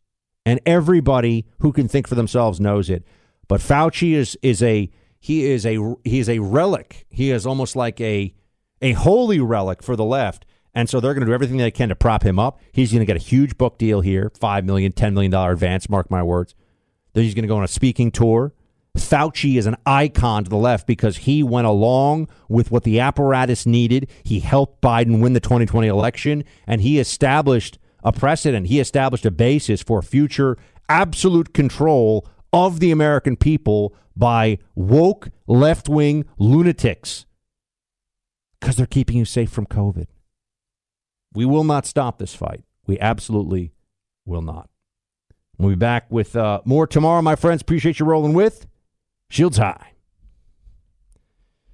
And 0.45 0.59
everybody 0.65 1.45
who 1.59 1.71
can 1.71 1.87
think 1.87 2.07
for 2.07 2.15
themselves 2.15 2.59
knows 2.59 2.89
it. 2.89 3.03
But 3.47 3.61
Fauci 3.61 4.13
is, 4.13 4.37
is 4.41 4.61
a 4.61 4.89
he 5.19 5.45
is 5.45 5.65
a 5.65 5.77
he 6.03 6.19
is 6.19 6.29
a 6.29 6.39
relic. 6.39 7.05
He 7.09 7.31
is 7.31 7.45
almost 7.45 7.75
like 7.75 7.99
a 7.99 8.33
a 8.81 8.93
holy 8.93 9.39
relic 9.39 9.81
for 9.81 9.95
the 9.95 10.03
left. 10.03 10.45
And 10.73 10.87
so 10.87 10.99
they're 10.99 11.15
going 11.15 11.25
to 11.25 11.27
do 11.27 11.33
everything 11.33 11.57
they 11.57 11.71
can 11.71 11.89
to 11.89 11.95
prop 11.95 12.21
him 12.23 12.37
up. 12.37 12.59
He's 12.71 12.91
going 12.91 12.99
to 12.99 13.05
get 13.05 13.15
a 13.15 13.19
huge 13.19 13.57
book 13.57 13.79
deal 13.79 14.01
here, 14.01 14.31
$5 14.39 14.63
million, 14.63 14.91
$10 14.91 15.13
million 15.13 15.33
advance, 15.33 15.89
mark 15.89 16.11
my 16.11 16.21
words. 16.21 16.53
Then 17.13 17.23
he's 17.23 17.33
going 17.33 17.45
to 17.45 17.47
go 17.47 17.57
on 17.57 17.63
a 17.63 17.67
speaking 17.67 18.11
tour. 18.11 18.53
Fauci 18.97 19.57
is 19.57 19.65
an 19.65 19.77
icon 19.85 20.43
to 20.43 20.49
the 20.49 20.57
left 20.57 20.87
because 20.87 21.17
he 21.17 21.43
went 21.43 21.67
along 21.67 22.27
with 22.49 22.71
what 22.71 22.83
the 22.83 22.99
apparatus 22.99 23.65
needed. 23.65 24.09
He 24.23 24.39
helped 24.39 24.81
Biden 24.81 25.21
win 25.21 25.33
the 25.33 25.39
2020 25.39 25.87
election, 25.87 26.43
and 26.65 26.81
he 26.81 26.99
established 26.99 27.79
a 28.03 28.11
precedent. 28.11 28.67
He 28.67 28.79
established 28.79 29.25
a 29.25 29.31
basis 29.31 29.81
for 29.81 30.01
future 30.01 30.57
absolute 30.89 31.53
control 31.53 32.27
of 32.53 32.79
the 32.79 32.91
American 32.91 33.35
people 33.35 33.93
by 34.15 34.57
woke 34.75 35.29
left 35.45 35.89
wing 35.89 36.25
lunatics 36.37 37.25
because 38.59 38.75
they're 38.75 38.85
keeping 38.85 39.17
you 39.17 39.25
safe 39.25 39.49
from 39.49 39.65
COVID. 39.65 40.07
We 41.33 41.45
will 41.45 41.63
not 41.63 41.85
stop 41.85 42.17
this 42.17 42.33
fight. 42.33 42.63
We 42.87 42.99
absolutely 42.99 43.73
will 44.25 44.41
not. 44.41 44.69
We'll 45.57 45.69
be 45.69 45.75
back 45.75 46.09
with 46.09 46.35
uh, 46.35 46.61
more 46.65 46.87
tomorrow, 46.87 47.21
my 47.21 47.35
friends. 47.35 47.61
Appreciate 47.61 47.99
you 47.99 48.05
rolling 48.05 48.33
with 48.33 48.65
Shields 49.29 49.57
High. 49.57 49.93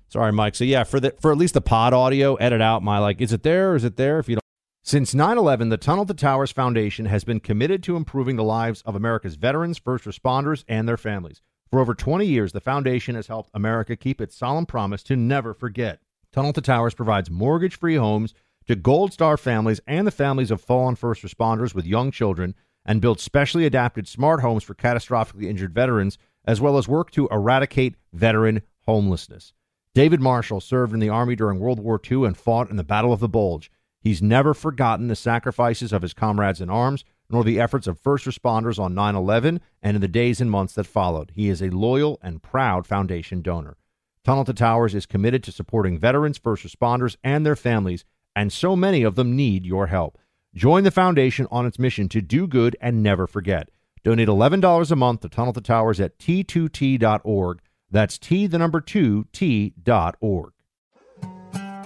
Sorry, 0.09 0.31
Mike. 0.31 0.55
So 0.55 0.63
yeah, 0.63 0.83
for 0.83 0.99
the 0.99 1.15
for 1.19 1.31
at 1.31 1.37
least 1.37 1.55
the 1.55 1.61
pod 1.61 1.93
audio, 1.93 2.35
edit 2.35 2.61
out 2.61 2.83
my 2.83 2.99
like, 2.99 3.19
is 3.19 3.33
it 3.33 3.43
there 3.43 3.71
or 3.71 3.75
is 3.75 3.83
it 3.83 3.97
there? 3.97 4.19
If 4.19 4.29
you 4.29 4.35
don't. 4.35 4.43
Since 4.83 5.13
9/11, 5.13 5.69
the 5.69 5.77
Tunnel 5.77 6.05
to 6.05 6.13
Towers 6.13 6.51
Foundation 6.51 7.05
has 7.05 7.23
been 7.23 7.39
committed 7.39 7.81
to 7.83 7.95
improving 7.95 8.35
the 8.35 8.43
lives 8.43 8.81
of 8.81 8.95
America's 8.95 9.35
veterans, 9.35 9.77
first 9.77 10.05
responders, 10.05 10.65
and 10.67 10.87
their 10.87 10.97
families. 10.97 11.41
For 11.71 11.79
over 11.79 11.95
20 11.95 12.25
years, 12.25 12.51
the 12.51 12.59
foundation 12.59 13.15
has 13.15 13.27
helped 13.27 13.49
America 13.53 13.95
keep 13.95 14.21
its 14.21 14.35
solemn 14.35 14.65
promise 14.65 15.01
to 15.03 15.15
never 15.15 15.53
forget. 15.53 16.01
Tunnel 16.31 16.53
to 16.53 16.61
Towers 16.61 16.93
provides 16.93 17.31
mortgage 17.31 17.77
free 17.77 17.95
homes 17.95 18.33
to 18.67 18.75
Gold 18.75 19.13
Star 19.13 19.37
families 19.37 19.79
and 19.87 20.05
the 20.05 20.11
families 20.11 20.51
of 20.51 20.61
fallen 20.61 20.95
first 20.95 21.23
responders 21.23 21.73
with 21.73 21.85
young 21.85 22.11
children 22.11 22.53
and 22.85 23.01
builds 23.01 23.23
specially 23.23 23.65
adapted 23.65 24.07
smart 24.07 24.41
homes 24.41 24.63
for 24.63 24.75
catastrophically 24.75 25.45
injured 25.45 25.73
veterans, 25.73 26.17
as 26.45 26.61
well 26.61 26.77
as 26.77 26.87
work 26.87 27.11
to 27.11 27.27
eradicate 27.29 27.95
veteran 28.11 28.61
homelessness. 28.85 29.53
David 29.93 30.21
Marshall 30.21 30.59
served 30.59 30.93
in 30.93 30.99
the 30.99 31.09
Army 31.09 31.35
during 31.35 31.59
World 31.59 31.79
War 31.79 32.01
II 32.09 32.25
and 32.25 32.35
fought 32.35 32.69
in 32.69 32.77
the 32.77 32.83
Battle 32.83 33.13
of 33.13 33.19
the 33.19 33.29
Bulge. 33.29 33.71
He's 34.01 34.21
never 34.21 34.53
forgotten 34.53 35.07
the 35.07 35.15
sacrifices 35.15 35.93
of 35.93 36.01
his 36.01 36.13
comrades 36.13 36.59
in 36.59 36.69
arms, 36.69 37.05
nor 37.29 37.43
the 37.43 37.59
efforts 37.59 37.87
of 37.87 37.99
first 37.99 38.25
responders 38.25 38.79
on 38.79 38.93
9 38.93 39.15
11 39.15 39.61
and 39.81 39.95
in 39.95 40.01
the 40.01 40.07
days 40.07 40.41
and 40.41 40.51
months 40.51 40.73
that 40.73 40.85
followed. 40.85 41.31
He 41.35 41.47
is 41.47 41.61
a 41.61 41.69
loyal 41.69 42.19
and 42.21 42.43
proud 42.43 42.85
foundation 42.85 43.41
donor. 43.41 43.77
Tunnel 44.23 44.45
to 44.45 44.53
Towers 44.53 44.95
is 44.95 45.05
committed 45.05 45.43
to 45.43 45.51
supporting 45.51 45.97
veterans, 45.97 46.37
first 46.37 46.65
responders, 46.65 47.15
and 47.23 47.45
their 47.45 47.55
families, 47.55 48.03
and 48.35 48.51
so 48.51 48.75
many 48.75 49.03
of 49.03 49.15
them 49.15 49.35
need 49.35 49.65
your 49.65 49.87
help. 49.87 50.17
Join 50.55 50.83
the 50.83 50.91
foundation 50.91 51.47
on 51.51 51.65
its 51.65 51.79
mission 51.79 52.07
to 52.09 52.21
do 52.21 52.47
good 52.47 52.75
and 52.79 53.03
never 53.03 53.27
forget. 53.27 53.69
Donate 54.03 54.27
$11 54.27 54.91
a 54.91 54.95
month 54.95 55.21
to 55.21 55.29
Tunnel 55.29 55.53
to 55.53 55.61
Towers 55.61 55.99
at 56.01 56.19
t2t.org. 56.19 57.61
That's 57.89 58.17
T, 58.17 58.47
the 58.47 58.57
number 58.57 58.81
two, 58.81 59.27
T.org. 59.31 60.51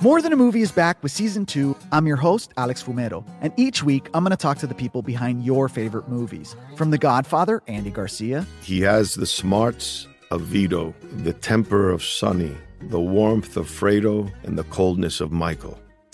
More 0.01 0.21
Than 0.21 0.31
a 0.31 0.35
Movie 0.35 0.61
is 0.61 0.71
back 0.71 1.01
with 1.01 1.11
season 1.11 1.45
two. 1.45 1.75
I'm 1.91 2.05
your 2.05 2.17
host, 2.17 2.53
Alex 2.55 2.83
Fumero, 2.83 3.27
and 3.41 3.51
each 3.57 3.83
week 3.83 4.09
I'm 4.13 4.23
going 4.23 4.31
to 4.31 4.37
talk 4.37 4.57
to 4.59 4.67
the 4.67 4.75
people 4.75 5.01
behind 5.01 5.43
your 5.43 5.67
favorite 5.67 6.07
movies. 6.07 6.55
From 6.75 6.91
The 6.91 6.97
Godfather, 6.97 7.61
Andy 7.67 7.89
Garcia. 7.89 8.45
He 8.61 8.81
has 8.81 9.15
the 9.15 9.25
smarts 9.25 10.07
of 10.29 10.41
Vito, 10.41 10.93
the 11.23 11.33
temper 11.33 11.89
of 11.89 12.03
Sonny, 12.03 12.55
the 12.81 12.99
warmth 12.99 13.57
of 13.57 13.67
Fredo, 13.67 14.31
and 14.43 14.57
the 14.57 14.65
coldness 14.65 15.19
of 15.19 15.31
Michael. 15.31 15.79